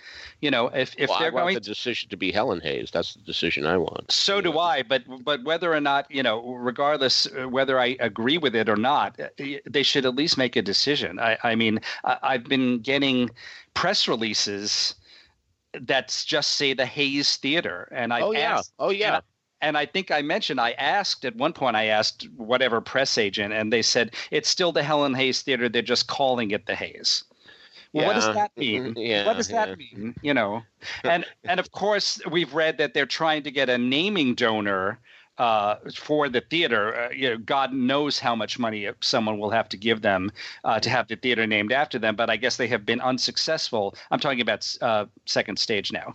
[0.41, 1.41] You know, if if well, they're going.
[1.41, 2.91] I want going the decision to be Helen Hayes.
[2.91, 4.11] That's the decision I want.
[4.11, 8.37] So do I, but but whether or not you know, regardless uh, whether I agree
[8.37, 9.29] with it or not, uh,
[9.65, 11.19] they should at least make a decision.
[11.19, 13.29] I, I mean, I, I've been getting
[13.73, 14.95] press releases
[15.73, 19.21] that just say the Hayes Theater, and I oh yeah, asked, oh yeah.
[19.63, 23.53] And I think I mentioned I asked at one point I asked whatever press agent,
[23.53, 25.69] and they said it's still the Helen Hayes Theater.
[25.69, 27.23] They're just calling it the Hayes.
[27.93, 28.93] Well, what does that mean?
[28.97, 30.15] Yeah, what does that mean?
[30.21, 30.63] You know,
[31.03, 34.99] and and of course we've read that they're trying to get a naming donor
[35.37, 36.95] uh, for the theater.
[36.95, 40.31] Uh, you know, God knows how much money someone will have to give them
[40.63, 42.15] uh, to have the theater named after them.
[42.15, 43.95] But I guess they have been unsuccessful.
[44.11, 46.13] I'm talking about uh, second stage now.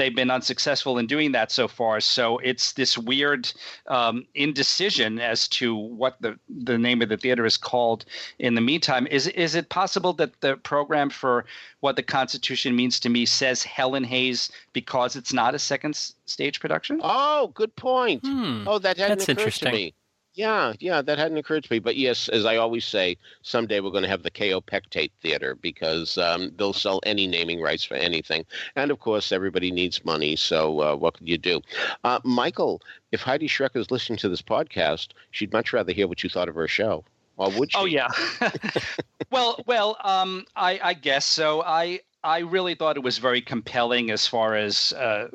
[0.00, 2.00] They've been unsuccessful in doing that so far.
[2.00, 3.52] So it's this weird
[3.86, 8.06] um, indecision as to what the, the name of the theater is called.
[8.38, 11.44] In the meantime, is is it possible that the program for
[11.80, 16.14] what the Constitution means to me says Helen Hayes because it's not a second s-
[16.24, 17.00] stage production?
[17.04, 18.24] Oh, good point.
[18.24, 18.66] Hmm.
[18.66, 19.70] Oh, that hadn't That's occurred interesting.
[19.70, 19.94] to me.
[20.40, 21.80] Yeah, yeah, that hadn't occurred to me.
[21.80, 26.16] But yes, as I always say, someday we're going to have the Kaopectate Theater because
[26.16, 28.46] um, they'll sell any naming rights for anything.
[28.74, 30.36] And of course, everybody needs money.
[30.36, 31.60] So uh, what can you do?
[32.04, 32.80] Uh, Michael,
[33.12, 36.48] if Heidi Schreck is listening to this podcast, she'd much rather hear what you thought
[36.48, 37.04] of her show.
[37.36, 37.78] Or would she?
[37.78, 38.08] Oh yeah.
[39.30, 41.62] well, well, um, I, I guess so.
[41.62, 45.28] I I really thought it was very compelling as far as uh,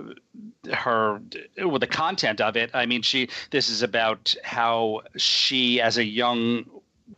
[0.72, 1.20] her
[1.58, 2.70] well, the content of it.
[2.74, 6.66] I mean, she this is about how she, as a young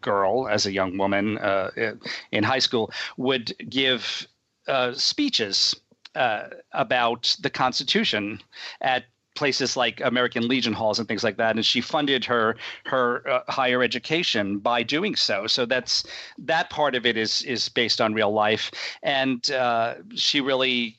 [0.02, 1.72] girl, as a young woman uh,
[2.32, 4.28] in high school, would give
[4.68, 5.76] uh, speeches
[6.16, 8.42] uh, about the Constitution
[8.82, 9.06] at
[9.38, 13.52] places like American Legion halls and things like that, and she funded her her uh,
[13.60, 15.48] higher education by doing so.
[15.48, 16.04] So that's
[16.40, 18.72] that part of it is is based on real life,
[19.04, 20.98] and uh, she really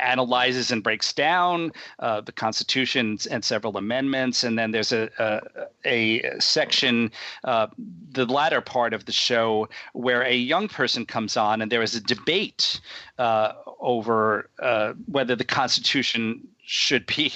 [0.00, 5.40] analyzes and breaks down uh, the Constitution and several amendments, and then there's a a,
[5.84, 7.10] a section,
[7.44, 7.66] uh,
[8.12, 11.94] the latter part of the show, where a young person comes on, and there is
[11.94, 12.80] a debate
[13.18, 17.32] uh, over uh, whether the Constitution should be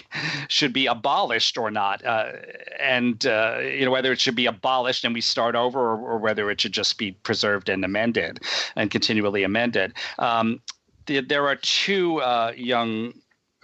[0.48, 2.32] should be abolished or not, uh,
[2.78, 6.18] and uh, you know whether it should be abolished and we start over, or, or
[6.18, 8.40] whether it should just be preserved and amended
[8.76, 9.94] and continually amended.
[10.18, 10.60] Um,
[11.06, 13.14] the, there are two uh, young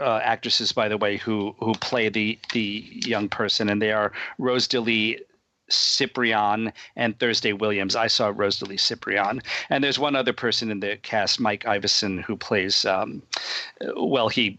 [0.00, 4.12] uh, actresses, by the way, who who play the the young person, and they are
[4.38, 5.20] Rosalie
[5.68, 7.96] Ciprian and Thursday Williams.
[7.96, 12.36] I saw Rosalie Ciprian, and there's one other person in the cast, Mike Iveson, who
[12.36, 12.84] plays.
[12.84, 13.22] Um,
[13.96, 14.58] well, he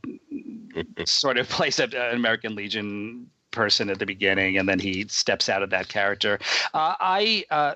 [1.05, 5.63] sort of plays an American Legion person at the beginning, and then he steps out
[5.63, 6.39] of that character.
[6.73, 7.75] Uh, I, uh,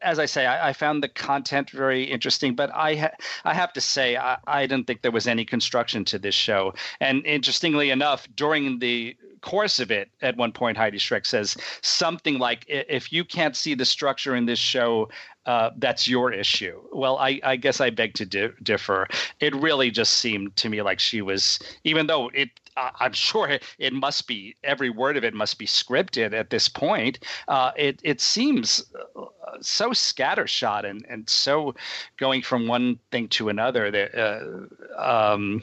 [0.00, 3.72] as I say, I, I, found the content very interesting, but I, ha- I have
[3.74, 6.74] to say, I, I didn't think there was any construction to this show.
[7.00, 12.38] And interestingly enough, during the course of it, at one point, Heidi Schreck says something
[12.38, 15.10] like, "If you can't see the structure in this show,
[15.44, 19.08] uh, that's your issue." Well, I, I guess I beg to di- differ.
[19.40, 23.92] It really just seemed to me like she was, even though it, I'm sure it
[23.92, 27.18] must be every word of it must be scripted at this point.
[27.48, 28.84] Uh, it it seems
[29.16, 29.24] uh,
[29.60, 31.74] so scattershot and and so
[32.16, 34.14] going from one thing to another that.
[34.14, 35.62] Uh, um,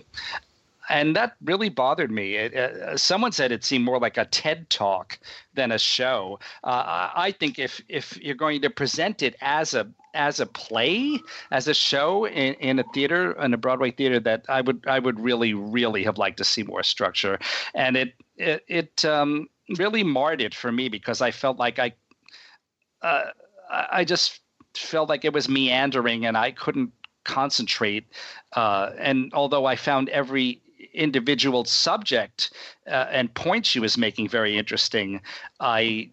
[0.89, 2.35] and that really bothered me.
[2.35, 5.19] It, uh, someone said it seemed more like a TED talk
[5.53, 6.39] than a show.
[6.63, 11.19] Uh, I think if if you're going to present it as a as a play,
[11.51, 14.99] as a show in, in a theater, in a Broadway theater, that I would I
[14.99, 17.39] would really really have liked to see more structure,
[17.75, 21.93] and it it, it um, really marred it for me because I felt like I
[23.01, 23.25] uh,
[23.69, 24.39] I just
[24.75, 26.91] felt like it was meandering and I couldn't
[27.23, 28.05] concentrate.
[28.55, 30.61] Uh, and although I found every
[30.93, 32.51] individual subject
[32.87, 35.21] uh, and point she was making very interesting,
[35.59, 36.09] I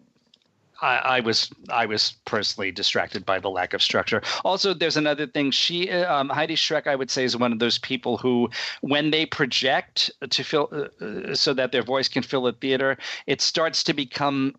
[0.81, 4.21] I, I, was I was personally distracted by the lack of structure.
[4.45, 5.51] Also, there's another thing.
[5.51, 8.49] She um, Heidi Schreck, I would say, is one of those people who,
[8.81, 12.97] when they project to fill uh, uh so that their voice can fill a theater,
[13.25, 14.55] it starts to become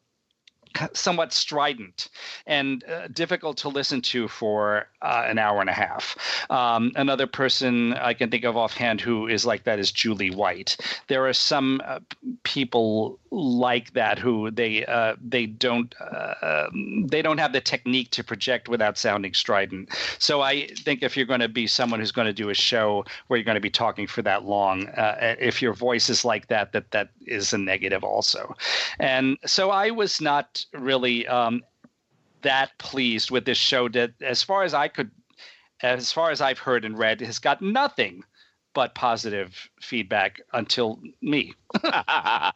[0.92, 2.08] somewhat strident
[2.46, 6.16] and uh, difficult to listen to for uh, an hour and a half.
[6.50, 10.76] Um, another person I can think of offhand who is like that is Julie White.
[11.08, 12.00] There are some uh,
[12.42, 16.68] people like that who they uh, they don't uh,
[17.06, 19.90] they don't have the technique to project without sounding strident.
[20.18, 23.04] So I think if you're going to be someone who's going to do a show
[23.26, 26.48] where you're going to be talking for that long, uh, if your voice is like
[26.48, 28.56] that, that that is a negative also.
[28.98, 31.62] And so I was not really um,
[32.42, 35.10] that pleased with this show that, as far as I could,
[35.82, 38.24] as far as I've heard and read, has got nothing
[38.74, 41.54] but positive feedback until me.
[41.82, 42.52] so, uh,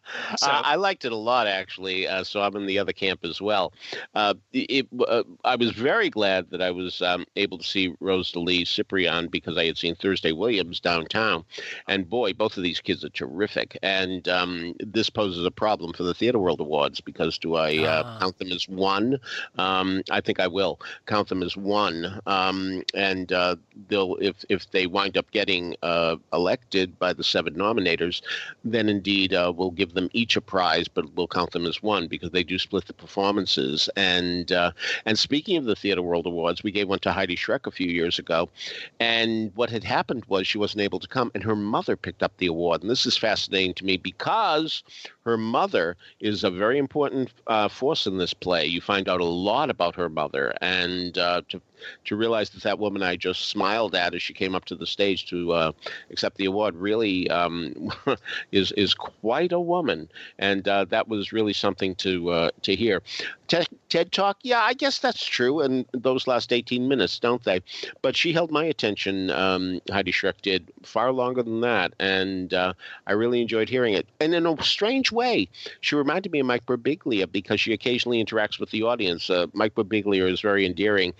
[0.65, 2.09] I liked it a lot, actually.
[2.09, 3.73] Uh, so I'm in the other camp as well.
[4.15, 8.65] Uh, it, uh, I was very glad that I was um, able to see Rosalie
[8.65, 11.45] Ciprian because I had seen Thursday Williams downtown,
[11.89, 13.79] and boy, both of these kids are terrific.
[13.83, 18.03] And um, this poses a problem for the Theater World Awards because do I uh,
[18.07, 18.19] ah.
[18.19, 19.19] count them as one?
[19.59, 22.19] Um, I think I will count them as one.
[22.27, 23.57] Um, and uh,
[23.89, 25.77] they'll if if they wind up getting
[26.33, 28.23] elected by the seven nominators,
[28.65, 32.07] then indeed uh, we'll give them each a prize, but we'll count them as one
[32.07, 33.91] because they do split the performances.
[33.97, 34.71] And uh,
[35.07, 37.89] and speaking of the Theater World Awards, we gave one to Heidi Schreck a few
[37.89, 38.49] years ago,
[39.01, 42.37] and what had happened was she wasn't able to come, and her mother picked up
[42.37, 42.83] the award.
[42.83, 44.85] And this is fascinating to me because
[45.25, 48.65] her mother is a very important uh, force in this play.
[48.67, 51.61] You find out a lot about her mother, and uh, to
[52.05, 54.87] to realize that that woman I just smiled at as she came up to the
[54.87, 55.73] stage to uh,
[56.11, 57.91] accept the award really um,
[58.53, 60.09] is is quite a woman,
[60.39, 63.03] and uh, that was really something to uh, to hear.
[63.89, 65.61] TED, Talk, yeah, I guess that's true.
[65.61, 67.61] And those last eighteen minutes, don't they?
[68.01, 69.31] But she held my attention.
[69.31, 72.73] Um, Heidi Schreck did far longer than that, and uh,
[73.07, 74.07] I really enjoyed hearing it.
[74.21, 75.49] And in a strange way,
[75.81, 79.29] she reminded me of Mike Birbiglia because she occasionally interacts with the audience.
[79.29, 81.13] Uh, Mike Birbiglia is very endearing.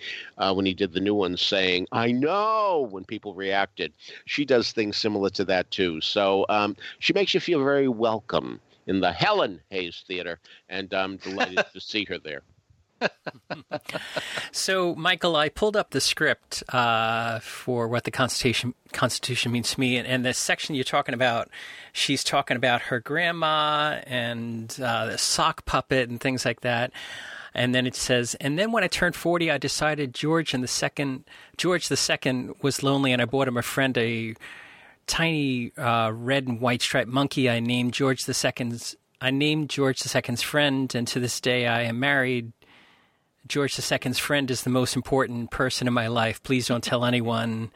[0.53, 3.93] Uh, when he did the new one, saying "I know" when people reacted.
[4.25, 6.01] She does things similar to that too.
[6.01, 10.39] So um, she makes you feel very welcome in the Helen Hayes Theater,
[10.69, 12.41] and I'm delighted to see her there.
[14.51, 19.79] so, Michael, I pulled up the script uh, for what the Constitution Constitution means to
[19.79, 21.49] me, and, and, the section you're talking about,
[21.91, 26.93] she's talking about her grandma and uh, the sock puppet and things like that.
[27.55, 30.67] And then it says, and then when I turned 40, I decided George and the
[30.67, 31.25] second,
[31.57, 34.35] George the second was lonely and I bought him a friend, a
[35.05, 40.01] tiny uh, red and white striped monkey I named George the second's, I named George
[40.01, 40.93] the second's friend.
[40.95, 42.53] And to this day I am married.
[43.47, 46.41] George II's friend is the most important person in my life.
[46.41, 47.71] Please don't tell anyone.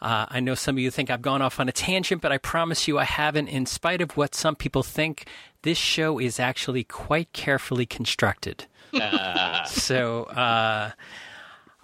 [0.00, 2.38] Uh, I know some of you think I've gone off on a tangent, but I
[2.38, 3.48] promise you I haven't.
[3.48, 5.26] In spite of what some people think,
[5.62, 8.66] this show is actually quite carefully constructed.
[9.66, 10.90] So uh,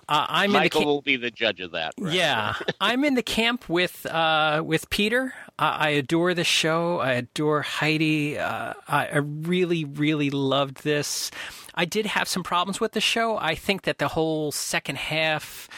[0.08, 1.94] I'm Michael in the will be the judge of that.
[1.98, 2.12] right?
[2.12, 5.34] yeah, I'm in the camp with uh, with Peter.
[5.58, 6.98] Uh, I adore the show.
[6.98, 8.38] I adore Heidi.
[8.38, 11.30] Uh, I, I really, really loved this.
[11.74, 13.38] I did have some problems with the show.
[13.38, 15.68] I think that the whole second half,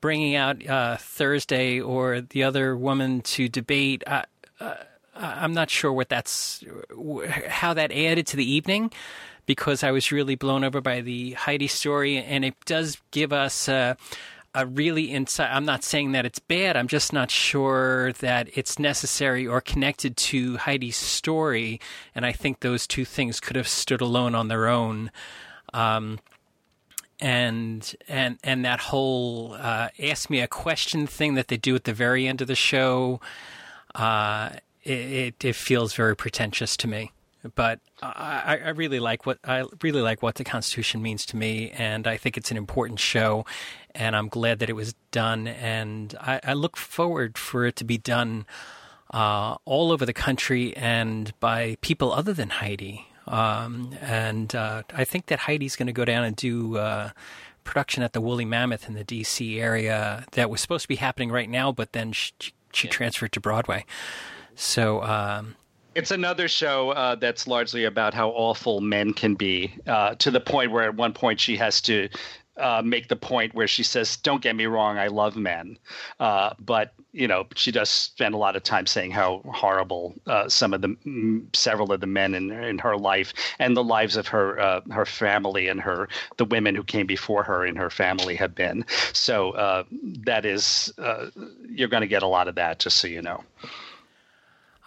[0.00, 4.02] bringing out uh, Thursday or the other woman to debate.
[4.06, 4.22] Uh,
[4.60, 4.74] uh,
[5.14, 6.64] I'm not sure what that's
[7.48, 8.90] how that added to the evening
[9.50, 13.68] because I was really blown over by the Heidi story, and it does give us
[13.68, 13.96] a,
[14.54, 15.50] a really insight.
[15.50, 16.76] I'm not saying that it's bad.
[16.76, 21.80] I'm just not sure that it's necessary or connected to Heidi's story,
[22.14, 25.10] and I think those two things could have stood alone on their own.
[25.74, 26.20] Um,
[27.18, 31.82] and and and that whole uh, ask me a question thing that they do at
[31.82, 33.20] the very end of the show,
[33.96, 34.50] uh,
[34.84, 37.10] it, it feels very pretentious to me
[37.54, 41.70] but I, I, really like what I really like what the Constitution means to me,
[41.70, 43.46] and I think it's an important show,
[43.94, 47.84] and I'm glad that it was done, and I, I look forward for it to
[47.84, 48.46] be done
[49.12, 53.06] uh, all over the country and by people other than Heidi.
[53.26, 57.10] Um, and uh, I think that Heidi's going to go down and do uh,
[57.64, 59.60] production at the Woolly Mammoth in the D.C.
[59.60, 62.32] area that was supposed to be happening right now, but then she,
[62.72, 63.84] she transferred to Broadway.
[64.56, 65.56] So um,
[65.94, 70.40] it's another show uh, that's largely about how awful men can be, uh, to the
[70.40, 72.08] point where at one point she has to
[72.56, 75.78] uh, make the point where she says, "Don't get me wrong, I love men,"
[76.18, 80.48] uh, but you know she does spend a lot of time saying how horrible uh,
[80.48, 84.16] some of the m- several of the men in in her life and the lives
[84.16, 87.90] of her uh, her family and her the women who came before her in her
[87.90, 88.84] family have been.
[89.12, 89.86] So
[90.24, 90.92] that is
[91.68, 93.42] you're going to get a lot of that, just so you know.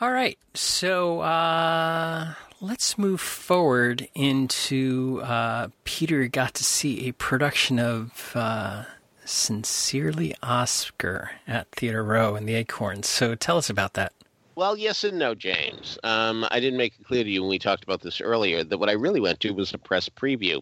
[0.02, 7.80] All right, so uh, let's move forward into uh, Peter got to see a production
[7.80, 8.86] of uh,
[9.24, 13.08] Sincerely Oscar at Theater Row in the Acorns.
[13.08, 14.14] So tell us about that.
[14.56, 15.98] Well, yes and no, James.
[16.04, 18.78] Um, I didn't make it clear to you when we talked about this earlier that
[18.78, 20.62] what I really went to was a press preview.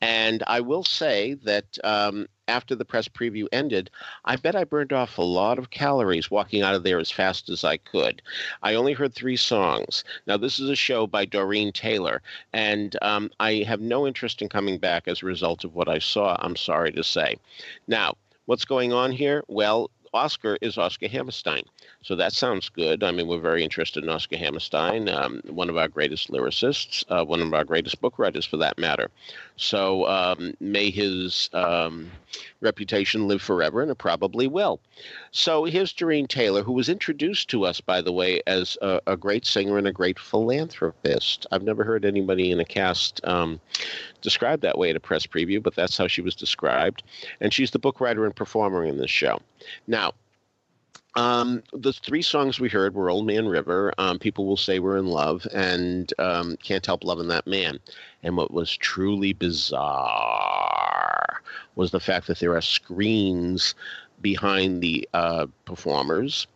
[0.00, 3.90] And I will say that um, after the press preview ended,
[4.24, 7.48] I bet I burned off a lot of calories walking out of there as fast
[7.48, 8.22] as I could.
[8.62, 10.04] I only heard three songs.
[10.26, 12.22] Now, this is a show by Doreen Taylor,
[12.52, 15.98] and um, I have no interest in coming back as a result of what I
[15.98, 17.36] saw, I'm sorry to say.
[17.86, 18.14] Now,
[18.46, 19.42] What's going on here?
[19.48, 21.62] Well, Oscar is Oscar Hammerstein.
[22.02, 23.02] So that sounds good.
[23.02, 27.24] I mean, we're very interested in Oscar Hammerstein, um, one of our greatest lyricists, uh,
[27.24, 29.10] one of our greatest book writers for that matter.
[29.56, 32.10] So um, may his um,
[32.60, 34.80] reputation live forever, and it probably will.
[35.30, 39.16] So here's Doreen Taylor, who was introduced to us, by the way, as a, a
[39.16, 41.46] great singer and a great philanthropist.
[41.50, 43.60] I've never heard anybody in a cast um,
[44.20, 47.02] described that way at a press preview, but that's how she was described.
[47.40, 49.40] And she's the book writer and performer in this show.
[49.86, 50.12] Now,
[51.16, 54.98] um, the three songs we heard were Old Man River, um, People Will Say We're
[54.98, 57.78] in Love, and um, Can't Help Loving That Man.
[58.22, 60.76] And what was truly bizarre
[61.74, 63.74] was the fact that there are screens
[64.20, 66.46] behind the uh, performers.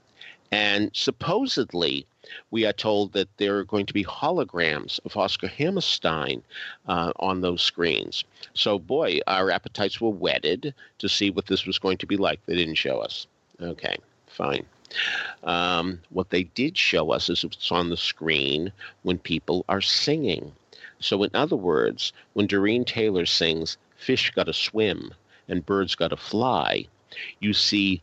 [0.52, 2.06] And supposedly,
[2.50, 6.42] we are told that there are going to be holograms of Oscar Hammerstein
[6.86, 8.24] uh, on those screens.
[8.54, 12.40] So, boy, our appetites were whetted to see what this was going to be like.
[12.46, 13.26] They didn't show us.
[13.60, 13.96] Okay
[14.30, 14.64] fine.
[15.44, 18.72] Um, what they did show us is it's on the screen
[19.02, 20.52] when people are singing.
[20.98, 25.12] So, in other words, when Doreen Taylor sings, Fish Gotta Swim
[25.48, 26.86] and Birds Gotta Fly,
[27.40, 28.02] you see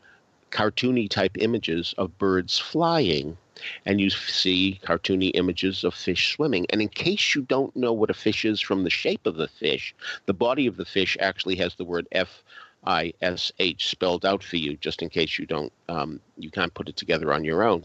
[0.52, 3.38] cartoony type images of birds flying
[3.86, 6.66] and you see cartoony images of fish swimming.
[6.70, 9.48] And in case you don't know what a fish is from the shape of the
[9.48, 9.94] fish,
[10.26, 12.44] the body of the fish actually has the word F
[12.86, 16.74] I S H spelled out for you, just in case you don't, um, you can't
[16.74, 17.84] put it together on your own.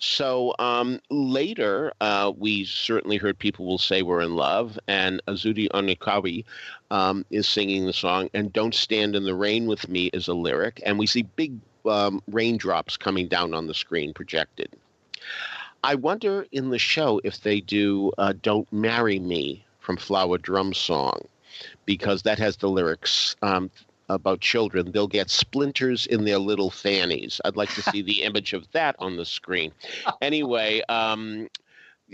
[0.00, 5.68] So um, later, uh, we certainly heard people will say we're in love, and Azudi
[5.70, 6.44] Onyejekwe
[6.90, 10.34] um, is singing the song, and "Don't Stand in the Rain with Me" is a
[10.34, 14.68] lyric, and we see big um, raindrops coming down on the screen projected.
[15.84, 20.74] I wonder in the show if they do uh, "Don't Marry Me" from Flower Drum
[20.74, 21.20] Song,
[21.86, 23.36] because that has the lyrics.
[23.42, 23.70] Um,
[24.10, 27.42] about children, they'll get splinters in their little fannies.
[27.44, 29.72] I'd like to see the image of that on the screen.
[30.22, 31.48] Anyway, um,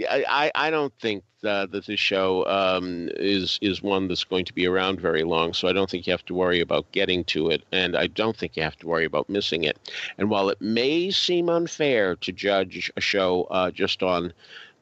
[0.09, 4.67] I, I don't think that this show um, is is one that's going to be
[4.67, 7.63] around very long, so I don't think you have to worry about getting to it,
[7.71, 9.79] and I don't think you have to worry about missing it.
[10.19, 14.33] And while it may seem unfair to judge a show uh, just on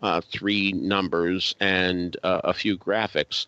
[0.03, 3.47] uh, three numbers and uh, a few graphics,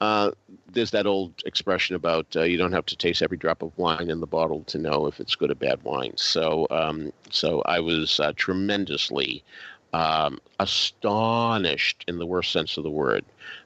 [0.00, 0.30] uh,
[0.72, 4.08] there's that old expression about uh, you don't have to taste every drop of wine
[4.08, 6.12] in the bottle to know if it's good or bad wine.
[6.16, 9.44] So, um, so I was tremendously
[9.92, 13.24] um, astonished, in the worst sense of the word,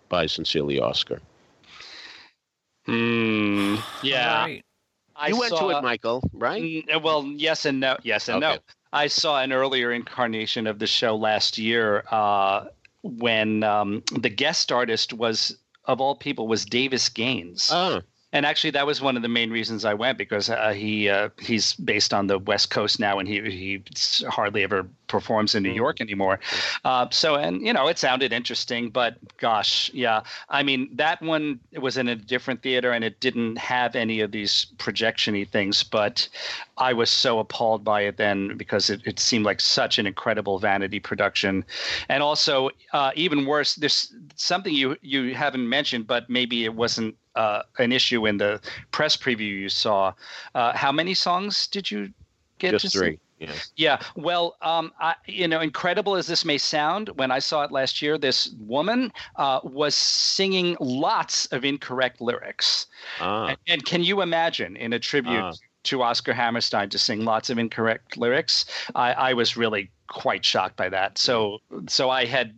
[0.09, 1.20] by Sincerely Oscar.
[2.87, 4.31] Mm, yeah.
[4.31, 4.64] All right.
[5.16, 6.85] I you went saw, to it, Michael, right?
[7.03, 7.97] Well, yes and no.
[8.03, 8.55] Yes and Okay.
[8.55, 8.61] no.
[8.93, 12.66] I saw an earlier incarnation of the show last year uh,
[13.03, 17.70] when um, the guest artist was, of all people, was Davis Gaines.
[17.72, 18.01] Oh,
[18.33, 21.29] and actually, that was one of the main reasons I went because uh, he uh,
[21.41, 23.83] he's based on the West Coast now, and he he
[24.29, 26.41] hardly ever performs in New York anymore.
[26.85, 31.61] Uh, so, and you know, it sounded interesting, but gosh, yeah, I mean, that one
[31.79, 35.85] was in a different theater, and it didn't have any of these projectiony things.
[35.85, 36.29] But
[36.79, 40.59] I was so appalled by it then because it, it seemed like such an incredible
[40.59, 41.64] vanity production,
[42.09, 47.14] and also uh, even worse, there's something you you haven't mentioned, but maybe it wasn't
[47.37, 48.61] uh, an issue in the
[48.91, 50.12] press preview you saw.
[50.55, 52.11] Uh, how many songs did you
[52.59, 52.72] get?
[52.72, 52.99] to just see?
[52.99, 53.18] three.
[53.39, 53.53] Yeah.
[53.76, 57.70] Yeah, well, um, I, you know, incredible as this may sound, when I saw it
[57.70, 62.87] last year, this woman uh, was singing lots of incorrect lyrics.
[63.20, 65.53] Ah, And, and can you imagine in a tribute Ah.
[65.82, 68.64] to Oscar Hammerstein to sing lots of incorrect lyrics?
[68.95, 71.18] I, I was really quite shocked by that.
[71.18, 71.59] So,
[71.89, 72.55] so I had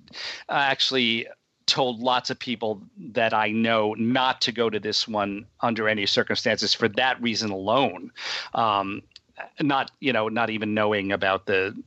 [0.49, 1.27] actually
[1.69, 6.07] told lots of people that I know not to go to this one under any
[6.07, 8.11] circumstances for that reason alone.
[8.55, 9.03] Um,
[9.61, 11.81] not you know not even knowing about the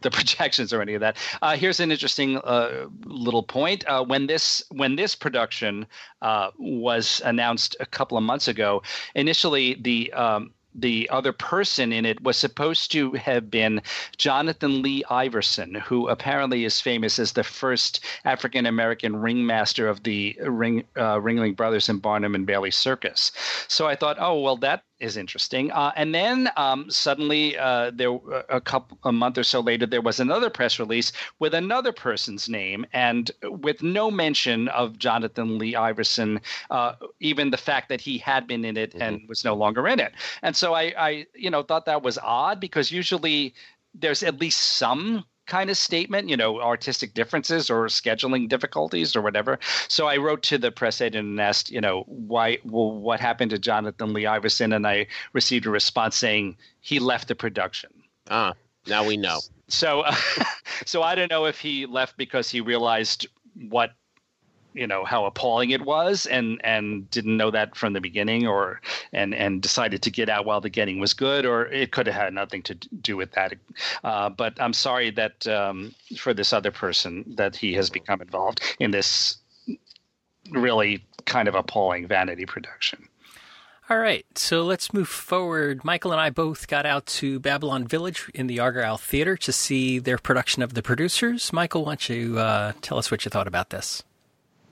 [0.00, 1.16] the projections or any of that.
[1.42, 3.84] Uh, here's an interesting uh, little point.
[3.86, 5.86] Uh, when this when this production
[6.22, 8.82] uh, was announced a couple of months ago,
[9.14, 13.82] initially the um, the other person in it was supposed to have been
[14.16, 20.38] Jonathan Lee Iverson, who apparently is famous as the first African American ringmaster of the
[20.42, 23.32] Ring uh, Ringling Brothers and Barnum and Bailey Circus.
[23.68, 25.70] So I thought, oh well, that is interesting.
[25.70, 28.18] Uh, and then um, suddenly, uh, there
[28.48, 32.48] a couple a month or so later, there was another press release with another person's
[32.48, 36.40] name and with no mention of Jonathan Lee Iverson,
[36.70, 40.00] uh, even the fact that he had been in it and was no longer in
[40.00, 40.12] it.
[40.42, 43.54] And so I, I, you know, thought that was odd because usually
[43.94, 49.22] there's at least some kind of statement, you know, artistic differences or scheduling difficulties or
[49.22, 49.58] whatever.
[49.88, 53.50] So I wrote to the press agent and asked, you know, why, well, what happened
[53.50, 54.72] to Jonathan Lee Iverson?
[54.72, 57.90] And I received a response saying he left the production.
[58.30, 58.52] ah,
[58.86, 59.40] now we know.
[59.68, 60.14] So, uh,
[60.86, 63.26] so I don't know if he left because he realized
[63.68, 63.92] what,
[64.74, 68.80] you know, how appalling it was, and and didn't know that from the beginning, or
[69.12, 72.16] and and decided to get out while the getting was good, or it could have
[72.16, 73.54] had nothing to do with that.
[74.04, 78.60] Uh, but I'm sorry that um, for this other person that he has become involved
[78.78, 79.38] in this
[80.50, 83.08] really kind of appalling vanity production.
[83.90, 85.82] All right, so let's move forward.
[85.82, 89.98] Michael and I both got out to Babylon Village in the Argyle Theater to see
[89.98, 91.54] their production of The Producers.
[91.54, 94.02] Michael, why don't you uh, tell us what you thought about this?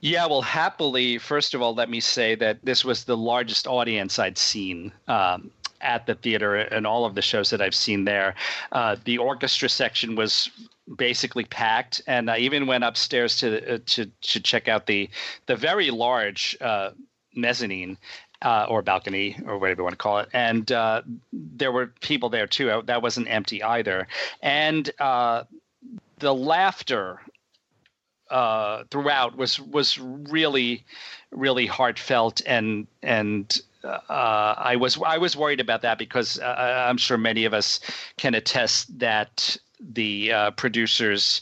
[0.07, 4.17] Yeah, well, happily, first of all, let me say that this was the largest audience
[4.17, 5.51] I'd seen um,
[5.81, 8.33] at the theater and all of the shows that I've seen there.
[8.71, 10.49] Uh, the orchestra section was
[10.95, 15.09] basically packed, and I even went upstairs to uh, to to check out the
[15.47, 16.91] the very large uh,
[17.35, 17.97] mezzanine.
[18.43, 21.01] Uh, or balcony, or whatever you want to call it, and uh,
[21.33, 22.83] there were people there too.
[22.85, 24.07] That wasn't empty either,
[24.43, 25.45] and uh,
[26.19, 27.19] the laughter
[28.29, 30.83] uh, throughout was was really
[31.31, 36.97] really heartfelt and and uh, I was I was worried about that because uh, I'm
[36.97, 37.79] sure many of us
[38.17, 41.41] can attest that the uh, producers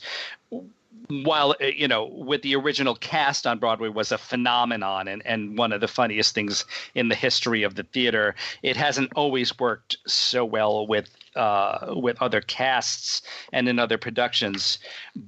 [1.09, 5.57] while uh, you know with the original cast on broadway was a phenomenon and, and
[5.57, 6.65] one of the funniest things
[6.95, 12.21] in the history of the theater it hasn't always worked so well with uh, with
[12.21, 13.21] other casts
[13.53, 14.79] and in other productions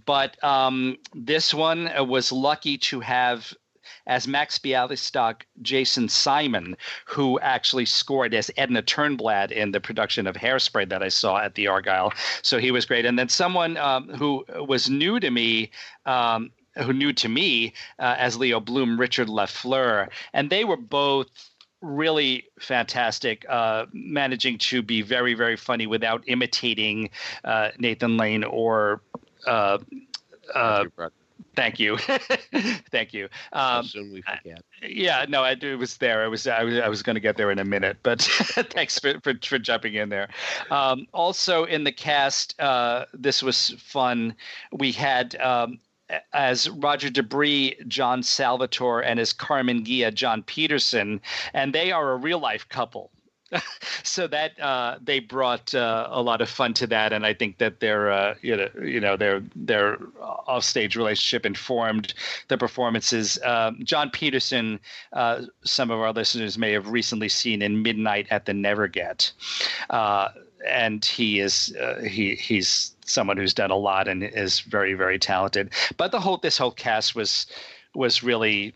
[0.06, 3.54] but um, this one uh, was lucky to have
[4.08, 10.36] as Max Bialystock, Jason Simon, who actually scored as Edna Turnblad in the production of
[10.36, 12.14] Hairspray that I saw at the Argyle.
[12.42, 13.06] So he was great.
[13.06, 15.72] And then someone um, who was new to me.
[16.06, 16.52] Um,
[16.84, 21.26] who knew to me uh, as Leo Bloom, Richard Lafleur, and they were both
[21.82, 27.10] really fantastic, uh, managing to be very, very funny without imitating
[27.44, 29.02] uh, Nathan Lane or.
[29.46, 29.78] Uh,
[30.54, 30.86] uh,
[31.56, 31.98] thank you,
[32.92, 33.28] thank you.
[33.54, 34.62] Um, soon we forget.
[34.82, 36.24] yeah, no, I, it was there.
[36.24, 38.22] I was I was, I was going to get there in a minute, but
[38.72, 40.30] thanks for, for for jumping in there.
[40.72, 44.36] Um, also in the cast, uh, this was fun.
[44.72, 45.80] We had um,
[46.34, 51.22] as Roger De Bris, John Salvatore, and as Carmen Ghia, John Peterson,
[51.54, 53.12] and they are a real life couple.
[54.04, 57.60] so that uh, they brought uh, a lot of fun to that, and I think
[57.60, 62.14] that their uh, you know you know their their offstage relationship informed
[62.50, 63.40] the performances.
[63.46, 64.80] Um, John Peterson,
[65.14, 69.32] uh, some of our listeners may have recently seen in Midnight at the Never Get,
[69.90, 70.30] uh,
[70.66, 75.20] and he is uh, he he's someone who's done a lot and is very very
[75.20, 75.72] talented.
[75.98, 77.48] But the whole this whole cast was
[77.94, 78.76] was really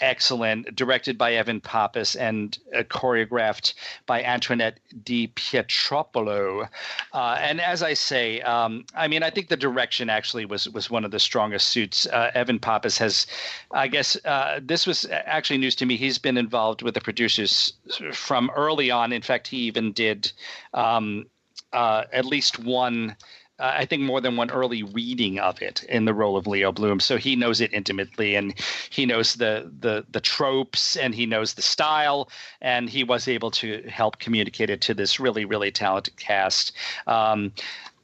[0.00, 3.74] excellent, directed by Evan Pappas and uh, choreographed
[4.06, 6.68] by Antoinette Di Pietropolo.
[7.12, 10.90] Uh, and as I say, um, I mean, I think the direction actually was was
[10.90, 12.06] one of the strongest suits.
[12.06, 13.26] Uh, Evan Pappas has,
[13.70, 15.96] I guess, uh, this was actually news to me.
[15.96, 17.72] He's been involved with the producers
[18.12, 19.12] from early on.
[19.12, 20.32] In fact, he even did
[20.74, 21.26] um,
[21.72, 23.16] uh, at least one
[23.58, 26.72] uh, I think more than one early reading of it in the role of Leo
[26.72, 27.00] Bloom.
[27.00, 28.54] So he knows it intimately, and
[28.90, 32.30] he knows the the the tropes, and he knows the style,
[32.60, 36.72] and he was able to help communicate it to this really really talented cast.
[37.06, 37.52] Um,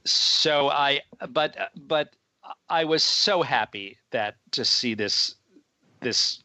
[0.04, 2.14] so I, but but
[2.68, 5.34] I was so happy that to see this
[6.00, 6.42] this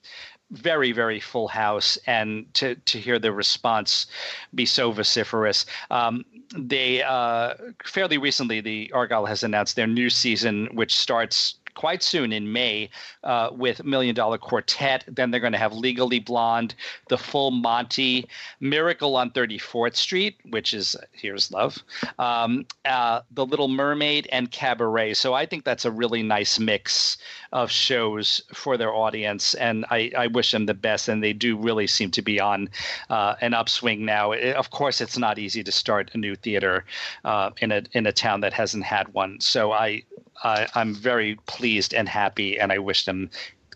[0.51, 4.07] very very full house and to to hear the response
[4.55, 5.65] be so vociferous.
[5.91, 6.23] Um,
[6.55, 7.53] they uh,
[7.85, 12.89] fairly recently the argyle has announced their new season which starts quite soon in May
[13.23, 15.03] uh, with Million Dollar Quartet.
[15.07, 16.73] Then they're going to have Legally Blonde,
[17.07, 18.27] The Full Monty,
[18.59, 21.77] Miracle on 34th Street, which is Here's Love,
[22.17, 25.13] um, uh, The Little Mermaid, and Cabaret.
[25.13, 27.17] So I think that's a really nice mix
[27.51, 31.07] of shows for their audience, and I, I wish them the best.
[31.07, 32.69] And they do really seem to be on
[33.09, 34.31] uh, an upswing now.
[34.31, 36.85] It, of course, it's not easy to start a new theater
[37.23, 39.39] uh, in a in a town that hasn't had one.
[39.39, 40.03] So I
[40.43, 43.29] uh, I'm very pleased and happy, and I wish them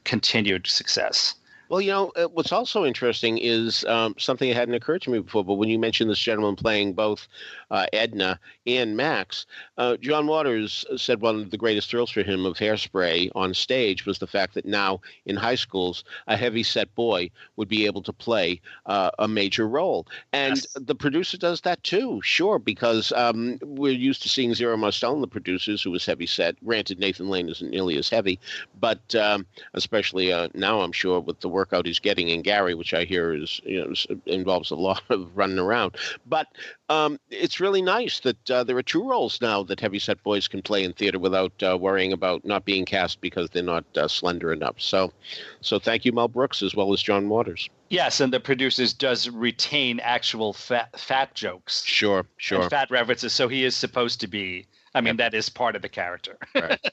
[0.03, 1.35] continued success.
[1.69, 5.19] Well, you know, uh, what's also interesting is um, something that hadn't occurred to me
[5.19, 7.29] before, but when you mentioned this gentleman playing both
[7.72, 12.45] uh, Edna and Max, uh, John Waters said one of the greatest thrills for him
[12.45, 16.93] of Hairspray on stage was the fact that now in high schools, a heavy set
[16.93, 20.06] boy would be able to play uh, a major role.
[20.34, 20.68] And yes.
[20.76, 25.27] the producer does that too, sure, because um, we're used to seeing Zero Mostel, the
[25.27, 26.64] producers, who was heavy set.
[26.64, 28.39] Granted, Nathan Lane isn't nearly as heavy,
[28.80, 32.93] but um, especially uh, now, I'm sure, with the workout he's getting in Gary, which
[32.93, 35.95] I hear is you know involves a lot of running around.
[36.26, 36.48] But
[36.89, 40.61] um, it's really nice that uh, there are two roles now that heavyset boys can
[40.61, 44.51] play in theater without uh, worrying about not being cast because they're not uh, slender
[44.51, 44.75] enough.
[44.77, 45.13] So,
[45.61, 47.69] so thank you, Mel Brooks, as well as John Waters.
[47.89, 51.83] Yes, and the producers does retain actual fat, fat jokes.
[51.85, 52.69] Sure, sure.
[52.69, 54.65] fat references, so he is supposed to be.
[54.93, 55.31] I mean, yep.
[55.31, 56.38] that is part of the character.
[56.53, 56.79] Right.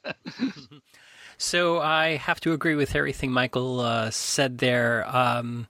[1.41, 5.07] So I have to agree with everything Michael uh, said there.
[5.09, 5.69] Um,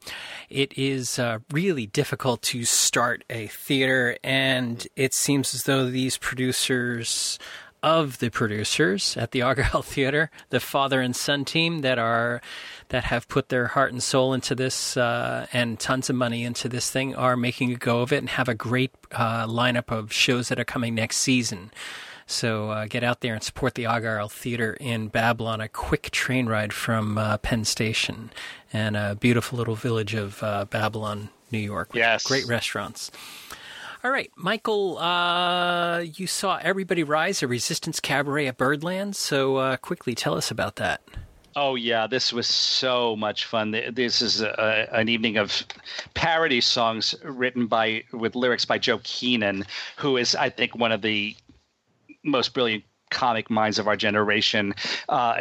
[0.49, 6.17] it is uh, really difficult to start a theater, and it seems as though these
[6.17, 7.39] producers
[7.83, 12.41] of the producers at the Argyle Theater, the father and son team that are
[12.89, 16.71] that have put their heart and soul into this uh, and tons of money into
[16.71, 20.15] this thing, are making a go of it and have a great uh, lineup of
[20.15, 21.71] shows that are coming next season.
[22.31, 26.47] So uh, get out there and support the Argyle Theater in Babylon, a quick train
[26.47, 28.31] ride from uh, Penn Station
[28.71, 31.91] and a beautiful little village of uh, Babylon, New York.
[31.95, 32.25] yes.
[32.25, 33.11] Great restaurants.
[34.05, 39.17] All right, Michael, uh, you saw Everybody Rise, a resistance cabaret at Birdland.
[39.17, 41.01] So uh, quickly tell us about that.
[41.57, 43.75] Oh yeah, this was so much fun.
[43.91, 45.65] This is a, an evening of
[46.13, 49.65] parody songs written by with lyrics by Joe Keenan,
[49.97, 51.35] who is I think one of the
[52.29, 54.75] most brilliant comic minds of our generation.
[55.09, 55.37] Uh,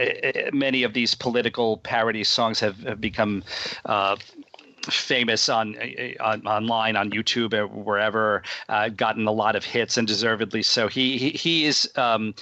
[0.53, 3.43] many of these political parody songs have, have become.
[3.85, 4.15] Uh,
[4.89, 5.75] famous on,
[6.21, 10.87] on, online on YouTube or wherever, uh, gotten a lot of hits and deservedly so.
[10.87, 12.33] He he, he is um,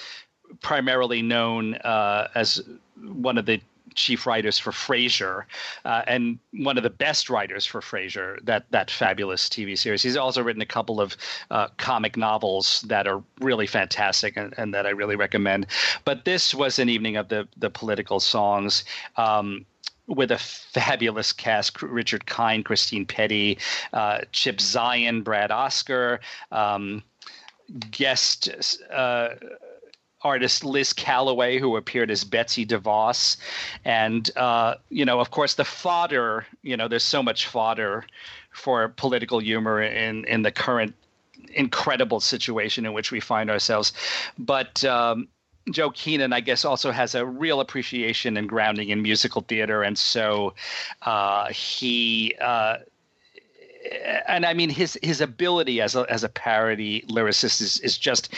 [0.62, 2.62] primarily known uh, as
[3.02, 3.60] one of the
[3.96, 5.46] chief writers for Frasier,
[5.86, 10.04] uh, and one of the best writers for Frasier, that that fabulous TV series.
[10.04, 11.18] He's also written a couple of
[11.52, 15.68] uh, comic novels that are really fantastic and, and, that I really recommend.
[16.04, 18.84] But this was an evening of the the political songs.
[19.18, 19.66] Um,
[20.08, 23.60] with a fabulous cast Richard Kind, Christine Pedi,
[23.92, 26.20] uh, Chip Zien, Brad Oscar,
[26.52, 27.02] um,
[27.90, 28.50] guest
[28.94, 29.30] uh,
[30.26, 33.38] artist Liz Callaway, who appeared as Betsy DeVos.
[33.86, 38.04] And, uh, you know, of course, the fodder, you know, there's so much fodder
[38.52, 40.96] for political humor in, in the current
[41.54, 43.94] incredible situation in which we find ourselves.
[44.38, 45.28] But, um,
[45.72, 49.98] Joe Keenan, I guess, also has a real appreciation and grounding in musical theater, and
[49.98, 50.54] so
[51.02, 52.36] uh, he.
[52.40, 52.78] Uh,
[54.28, 58.34] and I mean his his ability as a as a parody lyricist is is just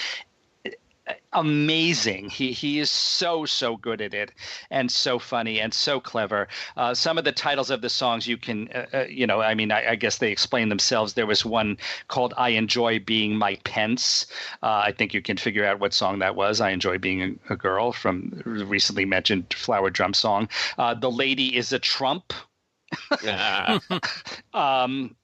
[1.34, 2.30] amazing.
[2.30, 4.32] He he is so so good at it,
[4.70, 6.48] and so funny and so clever.
[6.76, 9.54] Uh, some of the titles of the songs you can, uh, uh, you know, I
[9.54, 11.14] mean, I, I, guess they explain themselves.
[11.14, 11.78] There was one
[12.08, 14.28] called "I Enjoy Being My Pence."
[14.64, 16.62] Uh, I think you can figure out what song that was.
[16.62, 20.50] "I Enjoy Being a, a Girl" from recently mentioned Flower Drum song.
[20.78, 22.34] Uh, "The Lady Is a Trump."
[23.24, 23.80] yeah.
[24.54, 25.16] um,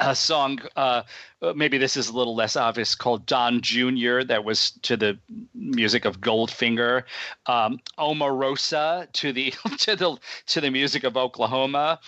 [0.00, 1.02] a song uh,
[1.40, 5.16] uh, maybe this is a little less obvious called don junior that was to the
[5.54, 7.04] music of goldfinger.
[7.46, 10.16] Um, omarosa to the to the
[10.46, 12.00] to the music of oklahoma.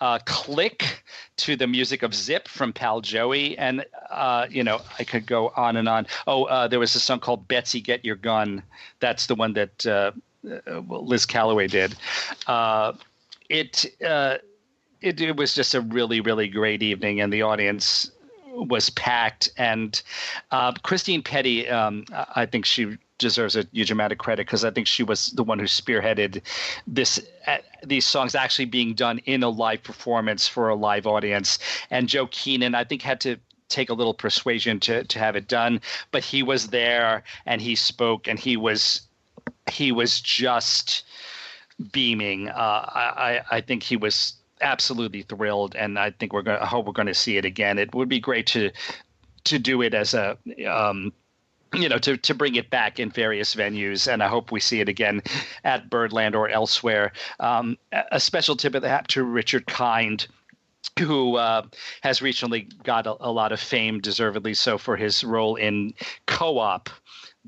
[0.00, 1.02] Uh, click
[1.36, 3.58] to the music of zip from pal joey.
[3.58, 6.06] And uh, you know i could go on and on.
[6.26, 8.62] Oh uh, there was a song called betsy get your gun.
[9.00, 10.12] That's the one that uh,
[10.88, 11.94] liz callaway did.
[13.50, 13.86] It
[15.00, 18.10] it, it was just a really really great evening and the audience
[18.54, 19.50] was packed.
[19.56, 20.00] And
[20.50, 22.04] uh, christine pedi um,
[22.34, 25.42] i think she deserves a huge amount of credit because i think she was the
[25.42, 26.40] one who spearheaded
[26.86, 31.58] this uh, these songs actually being done in a live performance for a live audience.
[31.90, 33.36] And joe keenan i think had to
[33.68, 35.80] take a little persuasion to to have it done
[36.10, 39.02] but he was there and he spoke and he was
[39.70, 41.04] he was just
[41.92, 42.48] beaming.
[42.48, 46.58] Uh, I, I think he was absolutely thrilled, and I think we're going.
[46.60, 47.78] I hope we're going to see it again.
[47.78, 48.70] It would be great to
[49.44, 50.36] to do it as a.
[50.68, 51.12] Um,
[51.74, 54.80] you know, to, to bring it back in various venues, and I hope we see
[54.80, 55.20] it again
[55.64, 57.12] at Birdland or elsewhere.
[57.40, 57.76] Um,
[58.10, 60.28] a special tip of the hat to Richard Kind,
[60.98, 61.66] who uh,
[62.00, 65.92] has recently got a, a, lot of fame, deservedly so, for his role in
[66.24, 66.88] Co-op,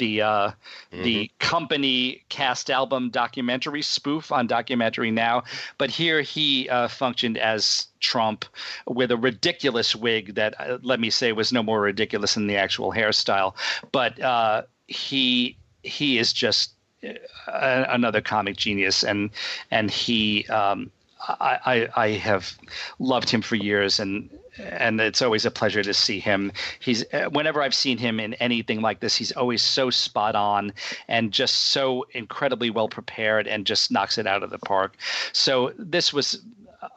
[0.00, 1.02] the uh, mm-hmm.
[1.04, 5.44] the company cast album documentary spoof on Documentary Now.
[5.78, 8.44] But here he uh, functioned as Trump
[8.88, 12.56] with a ridiculous wig that, uh, let me say, was no more ridiculous than the
[12.56, 13.54] actual hairstyle.
[13.92, 16.72] But uh, he he is just
[17.04, 17.14] uh,
[17.46, 19.30] another comic genius, and
[19.70, 20.46] and he.
[20.48, 20.90] Um,
[21.28, 21.58] I,
[21.96, 22.56] I, I have
[22.98, 26.52] loved him for years, and and it's always a pleasure to see him.
[26.78, 30.72] He's whenever I've seen him in anything like this, he's always so spot on
[31.08, 34.96] and just so incredibly well prepared and just knocks it out of the park.
[35.32, 36.40] So this was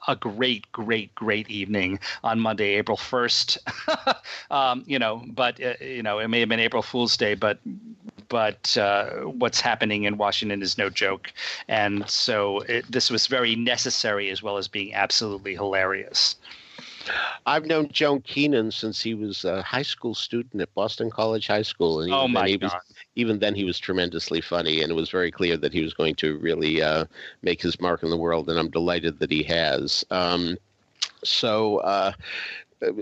[0.08, 3.58] a great, great, great evening on Monday, April first.
[4.52, 7.60] um, you know, but uh, you know, it may have been April Fool's Day, but
[8.30, 11.32] but uh, what's happening in Washington is no joke,
[11.68, 16.36] and so it, this was very necessary as well as being absolutely hilarious.
[17.46, 21.62] I've known Joe Keenan since he was a high school student at Boston College High
[21.62, 22.74] School, and oh my God.
[22.74, 22.74] Was,
[23.16, 26.16] even then he was tremendously funny, and it was very clear that he was going
[26.16, 27.06] to really uh,
[27.42, 30.06] make his mark in the world, and I'm delighted that he has.
[30.10, 30.58] Um,
[31.24, 31.78] so.
[31.78, 32.14] Uh,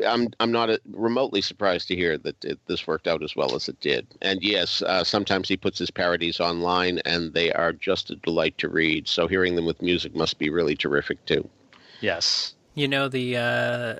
[0.06, 3.68] I'm I'm not remotely surprised to hear that it, this worked out as well as
[3.68, 4.06] it did.
[4.22, 8.56] And yes, uh, sometimes he puts his parodies online, and they are just a delight
[8.60, 9.08] to read.
[9.08, 11.50] So hearing them with music must be really terrific too.
[12.00, 12.54] Yes.
[12.74, 13.96] You know the uh,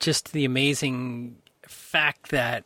[0.00, 2.64] just the amazing fact that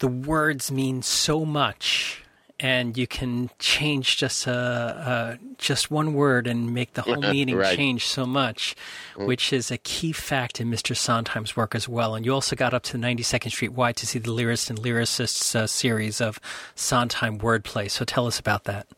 [0.00, 2.24] the words mean so much,
[2.58, 7.56] and you can change just a, a just one word and make the whole meaning
[7.56, 7.76] right.
[7.76, 8.74] change so much,
[9.14, 9.26] mm.
[9.26, 10.96] which is a key fact in Mr.
[10.96, 12.16] Sondheim's work as well.
[12.16, 15.54] And you also got up to 92nd Street Y to see the Lyrics and Lyricists
[15.54, 16.40] uh, series of
[16.74, 17.88] Sondheim wordplay.
[17.88, 18.88] So tell us about that.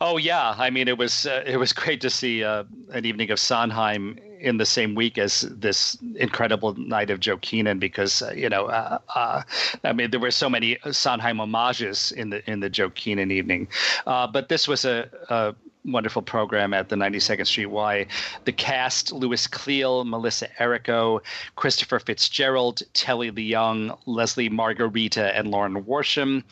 [0.00, 3.30] Oh yeah, I mean it was uh, it was great to see uh, an evening
[3.30, 8.32] of Sondheim in the same week as this incredible night of Joe Keenan because uh,
[8.36, 9.42] you know uh, uh,
[9.84, 13.68] I mean there were so many Sondheim homages in the in the Joe Keenan evening,
[14.06, 15.54] uh, but this was a, a
[15.84, 18.06] wonderful program at the 92nd Street Y.
[18.44, 21.20] The cast Lewis Cleale, Melissa Errico,
[21.56, 26.44] Christopher Fitzgerald, Telly Leung, Lesli Margherita, and Lauren Worsham.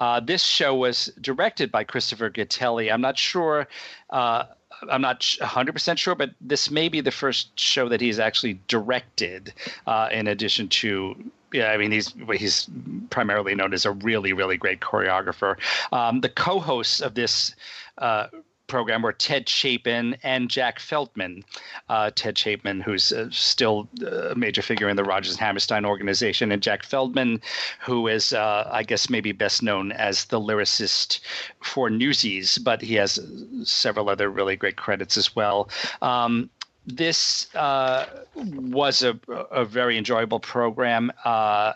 [0.00, 2.92] Uh, this show was directed by Christopher Gattelli.
[2.92, 3.68] I'm not sure.
[4.10, 4.44] Uh,
[4.90, 9.52] I'm not 100% sure, but this may be the first show that he's actually directed,
[9.86, 11.16] uh, in addition to
[11.52, 12.68] yeah, I mean he's he's
[13.10, 15.56] primarily known as a really really great choreographer.
[15.92, 17.54] Um, the co-hosts of this
[17.96, 18.26] uh,
[18.68, 21.44] program were Ted Chapin and Jack Feldman.
[21.88, 26.52] Uh, Ted Chapin, who's uh, still a major figure in the Rodgers and Hammerstein organization,
[26.52, 27.40] and Jack Feldman,
[27.80, 31.20] who is, uh, I guess, maybe best known as the lyricist
[31.60, 33.18] for Newsies, but he has
[33.64, 35.68] several other really great credits as well.
[36.02, 36.50] Um,
[36.88, 39.18] this uh, was a,
[39.50, 41.12] a, very enjoyable program.
[41.24, 41.74] Uh,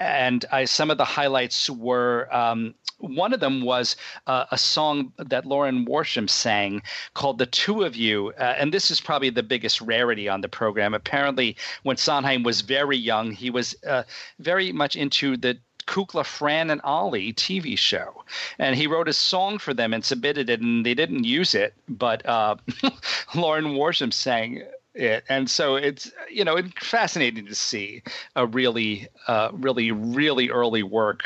[0.00, 3.96] and I, some of the highlights were um, one of them was
[4.26, 6.82] uh, a song that Lauren Worsham sang
[7.14, 10.48] called "The Two of You," uh, and this is probably the biggest rarity on the
[10.48, 10.94] program.
[10.94, 14.02] Apparently, when Sondheim was very young, he was uh,
[14.38, 18.24] very much into the Kukla, Fran, and Ollie TV show.
[18.58, 21.74] And he wrote a song for them and submitted it, and they didn't use it,
[21.88, 22.56] but uh,
[23.34, 24.62] Lauren Worsham sang
[24.94, 25.24] it.
[25.28, 28.02] And so it's, you know, it's fascinating to see
[28.36, 31.24] a really, uh, really, really early work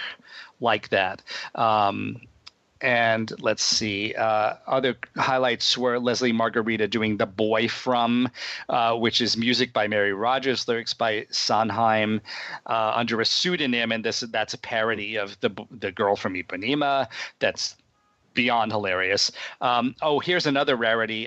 [0.60, 1.22] like that.
[1.54, 2.20] Um,
[2.80, 8.28] and let's see, uh, other highlights were Lesli Margherita doing "The Boy From,"
[8.68, 12.20] uh, which is music by Mary Rodgers, lyrics by Sondheim,
[12.66, 17.08] uh, under a pseudonym, and this that's a parody of the the girl from Ipanema.
[17.38, 17.74] That's
[18.34, 19.32] beyond hilarious.
[19.62, 21.26] Um, oh, here's another rarity.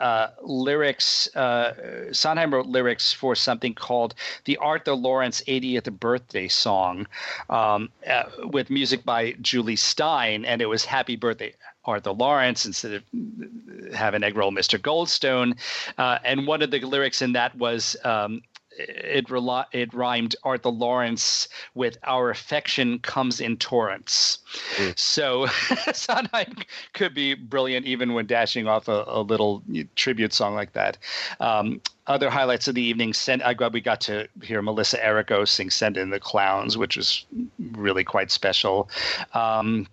[0.00, 1.28] Uh, uh, lyrics.
[1.36, 4.14] Uh, Sondheim wrote lyrics for something called
[4.44, 7.06] the Arthur Laurents 80th birthday song,
[7.50, 11.54] um, uh, with music by Jule Styne, and it was "Happy Birthday."
[11.84, 14.76] Arthur Laurents instead of have an egg roll, Mr.
[14.76, 15.56] Goldstone.
[15.96, 18.42] Uh, and one of the lyrics in that was um,
[18.78, 24.38] it rel- it rhymed Arthur Laurents with "Our affection comes in torrents."
[24.76, 24.98] Mm.
[24.98, 25.46] So
[25.92, 26.54] Sondheim
[26.92, 29.62] could be brilliant even when dashing off a, a little
[29.94, 30.98] tribute song like that.
[31.40, 35.70] Um, other highlights of the evening, sent, I we got to hear Melissa Errico sing
[35.70, 37.24] "Send in the Clowns," which was
[37.72, 38.88] really quite special.
[39.34, 39.88] Um,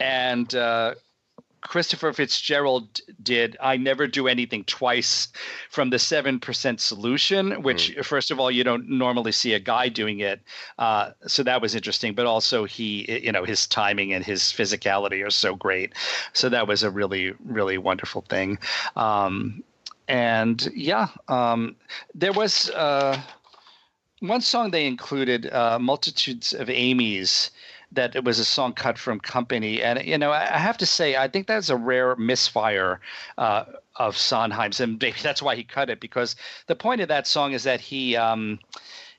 [0.00, 0.94] and uh,
[1.60, 5.28] Christopher Fitzgerald did I Never Do Anything Twice
[5.70, 8.04] from the 7% solution, which, mm.
[8.04, 10.40] first of all, you don't normally see a guy doing it.
[10.78, 12.14] Uh, so that was interesting.
[12.14, 15.94] But also, he, you know, his timing and his physicality are so great.
[16.32, 18.58] So that was a really, really wonderful thing.
[18.96, 19.62] Um,
[20.08, 21.76] and yeah, um,
[22.14, 23.20] there was uh,
[24.20, 27.50] one song they included, uh, Multitudes of Amy's
[27.92, 31.16] that it was a song cut from Company, and you know I have to say
[31.16, 33.00] I think that's a rare misfire
[33.38, 33.64] uh,
[33.96, 36.36] of Sondheim's, and maybe that's why he cut it because
[36.66, 38.16] the point of that song is that he.
[38.16, 38.58] Um,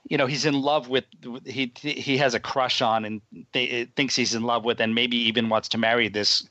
[0.08, 1.04] you know he's in love with
[1.46, 3.22] he he has a crush on and
[3.52, 6.48] th- thinks he's in love with and maybe even wants to marry this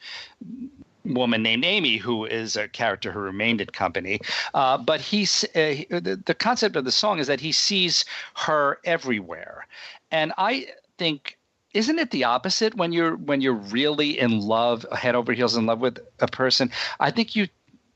[1.08, 4.20] woman named Amy, who is a character who remained at company.
[4.54, 8.04] Uh, but he's uh, the, the concept of the song is that he sees
[8.34, 9.66] her everywhere,
[10.10, 10.66] and I
[10.98, 11.37] think
[11.78, 15.66] isn't it the opposite when you're when you're really in love head over heels in
[15.66, 16.70] love with a person?
[16.98, 17.46] I think you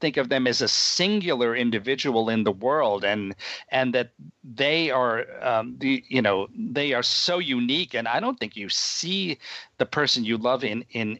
[0.00, 3.34] think of them as a singular individual in the world and
[3.70, 4.12] and that
[4.44, 7.92] they are um, the you know they are so unique.
[7.94, 9.38] And i don't think you see
[9.78, 11.18] the person you love in in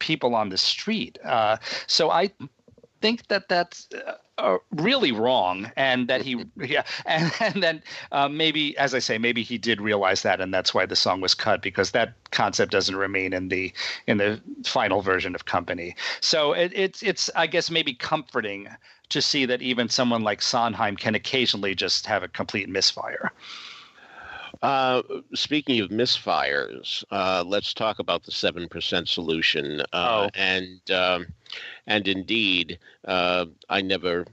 [0.00, 1.16] people on the street.
[1.24, 2.30] Uh, so i
[3.00, 3.88] think that that's
[4.40, 9.18] uh, really wrong, and that he yeah, and and then uh, maybe as I say,
[9.18, 12.72] maybe he did realize that, and that's why the song was cut because that concept
[12.72, 13.72] doesn't remain in the
[14.06, 15.94] in the final version of Company.
[16.20, 18.68] So it, it's it's I guess maybe comforting
[19.10, 23.32] to see that even someone like Sondheim can occasionally just have a complete misfire.
[24.62, 25.02] Uh,
[25.34, 29.80] speaking of misfires, uh, let's talk about the seven percent solution.
[29.92, 30.30] Uh, oh.
[30.34, 31.26] And um,
[31.86, 34.26] and indeed, uh, I never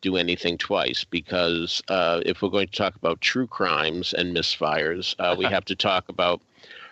[0.00, 5.14] do anything twice because uh, if we're going to talk about true crimes and misfires,
[5.18, 6.40] uh, we have to talk about.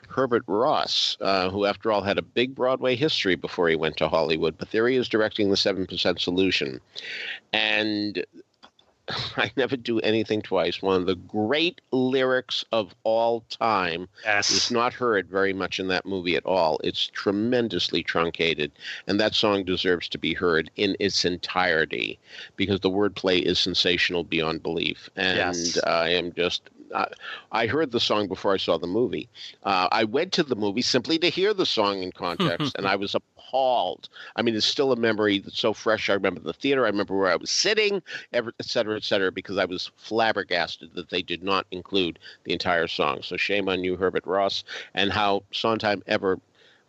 [0.06, 4.56] Herbert Ross, who, after all, had a big Broadway history before he went to Hollywood,
[4.56, 6.80] but there he is directing the 7% Solution.
[7.52, 8.24] And
[9.36, 10.80] I never do anything twice.
[10.80, 14.50] One of the great lyrics of all time yes.
[14.50, 16.80] is not heard very much in that movie at all.
[16.82, 18.72] It's tremendously truncated,
[19.06, 22.18] and that song deserves to be heard in its entirety
[22.56, 25.10] because the wordplay is sensational beyond belief.
[25.16, 25.78] And yes.
[25.84, 26.70] I am just
[27.52, 29.28] I heard the song before I saw the movie.
[29.62, 32.96] Uh, I went to the movie simply to hear the song in context, and I
[32.96, 34.08] was appalled.
[34.36, 36.10] I mean, it's still a memory that's so fresh.
[36.10, 36.84] I remember the theater.
[36.84, 38.02] I remember where I was sitting,
[38.32, 42.88] et cetera, et cetera, because I was flabbergasted that they did not include the entire
[42.88, 43.22] song.
[43.22, 46.38] So shame on you, Herbert Ross, and how Sondheim ever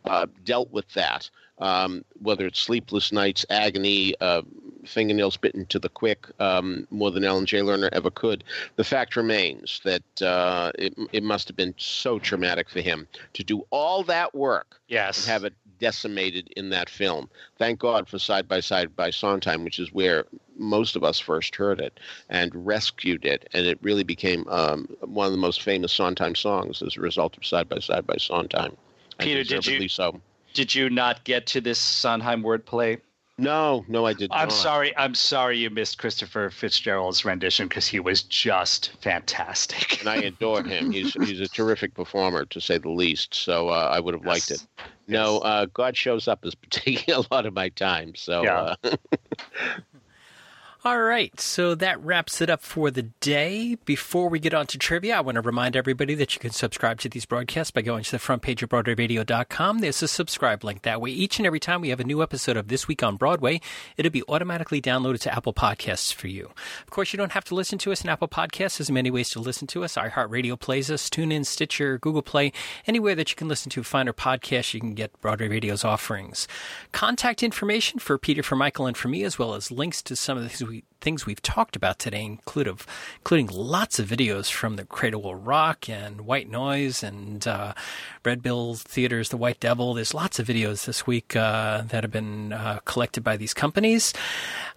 [0.06, 1.30] uh, dealt with that.
[1.60, 4.42] Um, whether it's sleepless nights, agony, uh,
[4.86, 8.44] fingernails bitten to the quick um, more than Alan Jay Lerner ever could.
[8.76, 13.44] The fact remains that uh, it, it must have been so traumatic for him to
[13.44, 15.20] do all that work yes.
[15.20, 17.30] and have it decimated in that film.
[17.58, 20.26] Thank God for Side by Side by Sondheim, which is where
[20.58, 22.00] most of us first heard it
[22.30, 26.82] and rescued it, and it really became um, one of the most famous Sondheim songs
[26.82, 28.78] as a result of Side by Side by Sondheim.
[29.18, 30.20] Peter, did you so.
[30.56, 33.00] Did you not get to this Sondheim wordplay?
[33.38, 34.54] No, no, I did I'm not.
[34.54, 34.96] sorry.
[34.96, 40.00] I'm sorry you missed Christopher Fitzgerald's rendition because he was just fantastic.
[40.00, 40.90] And I adore him.
[40.94, 43.36] He's he's a terrific performer, to say the least.
[43.36, 44.66] So uh, I would have liked it.
[44.80, 44.88] Yes.
[45.10, 48.16] No, uh, God shows up is taking a lot of my time.
[48.16, 48.76] So Yeah.
[48.84, 48.96] uh,
[50.86, 53.76] All right, so that wraps it up for the day.
[53.86, 57.00] Before we get on to trivia, I want to remind everybody that you can subscribe
[57.00, 59.80] to these broadcasts by going to the front page of BroadwayRadio.com.
[59.80, 60.84] There's a subscribe link.
[60.84, 63.16] That way, each and every time we have a new episode of This Week on
[63.16, 63.62] Broadway,
[63.98, 66.52] it'll be automatically downloaded to Apple Podcasts for you.
[66.84, 68.78] Of course, you don't have to listen to us in Apple Podcasts.
[68.78, 69.96] There's many ways to listen to us.
[69.96, 72.54] iHeartRadio plays us, TuneIn, Stitcher, Google Play,
[72.86, 76.48] anywhere that you can listen to finer podcast, you can get Broadway Radio's offerings.
[76.92, 80.38] Contact information for Peter, for Michael, and for me, as well as links to some
[80.38, 82.88] of the things we things we've talked about today, include of,
[83.18, 87.74] including lots of videos from the Cradle Rock and White Noise and uh,
[88.24, 89.94] Red Bull Theater's The White Devil.
[89.94, 94.14] There's lots of videos this week uh, that have been uh, collected by these companies.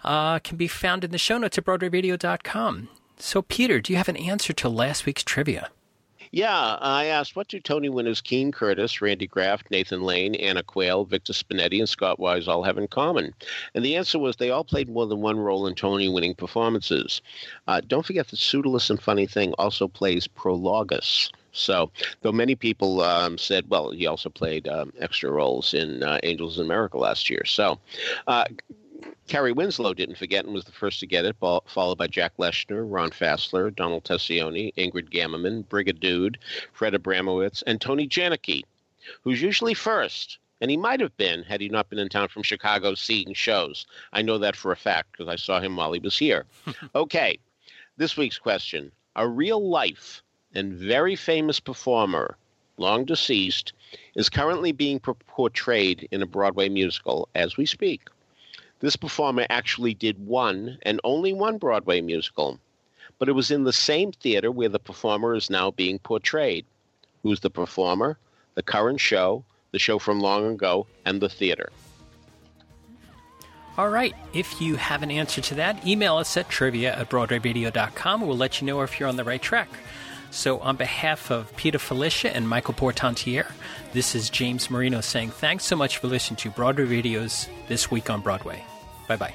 [0.03, 2.89] Uh, can be found in the show notes at BroadwayRadio.com.
[3.17, 5.69] So, Peter, do you have an answer to last week's trivia?
[6.31, 11.05] Yeah, I asked what do Tony winners Keene Curtis, Randy Graff, Nathan Lane, Anna Quayle,
[11.05, 13.33] Victor Spinetti, and Scott Wise all have in common?
[13.73, 17.21] And the answer was they all played more than one role in Tony-winning performances.
[17.67, 21.31] Uh, don't forget that Pseudolus and Funny Thing also plays Prologus.
[21.51, 21.89] So,
[22.21, 26.59] though many people um, said, well, he also played um, extra roles in uh, Angels
[26.59, 27.43] in America last year.
[27.45, 27.79] So,
[28.27, 28.45] uh,
[29.27, 32.83] Carrie Winslow didn't forget and was the first to get it, followed by Jack Leshner,
[32.85, 36.37] Ron Fassler, Donald Tessioni, Ingrid Gammerman, Brigadude,
[36.73, 38.63] Fred Abramowitz, and Tony Janicki,
[39.21, 40.39] who's usually first.
[40.61, 43.85] And he might have been had he not been in town from Chicago seeing shows.
[44.11, 46.45] I know that for a fact because I saw him while he was here.
[46.95, 47.39] okay,
[47.97, 48.91] this week's question.
[49.15, 50.21] A real life
[50.53, 52.35] and very famous performer,
[52.77, 53.73] long deceased,
[54.15, 58.01] is currently being portrayed in a Broadway musical as we speak.
[58.79, 62.59] This performer actually did one and only one Broadway musical,
[63.17, 66.65] but it was in the same theater where the performer is now being portrayed.
[67.23, 68.17] Who's the performer,
[68.55, 71.69] the current show, the show from long ago, and the theater?
[73.77, 74.15] All right.
[74.33, 78.21] If you have an answer to that, email us at trivia at BroadwayRadio.com.
[78.21, 79.69] We'll let you know if you're on the right track.
[80.31, 83.47] So, on behalf of Peter Filichia and Michael Portantiere,
[83.93, 88.09] this is James Marino saying thanks so much for listening to Broadway Radio's This Week
[88.09, 88.63] on Broadway.
[89.07, 89.33] Bye bye.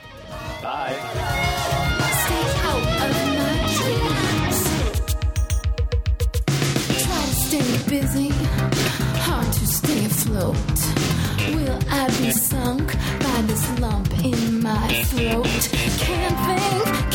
[11.55, 17.14] Will I be sunk by this lump in my throat?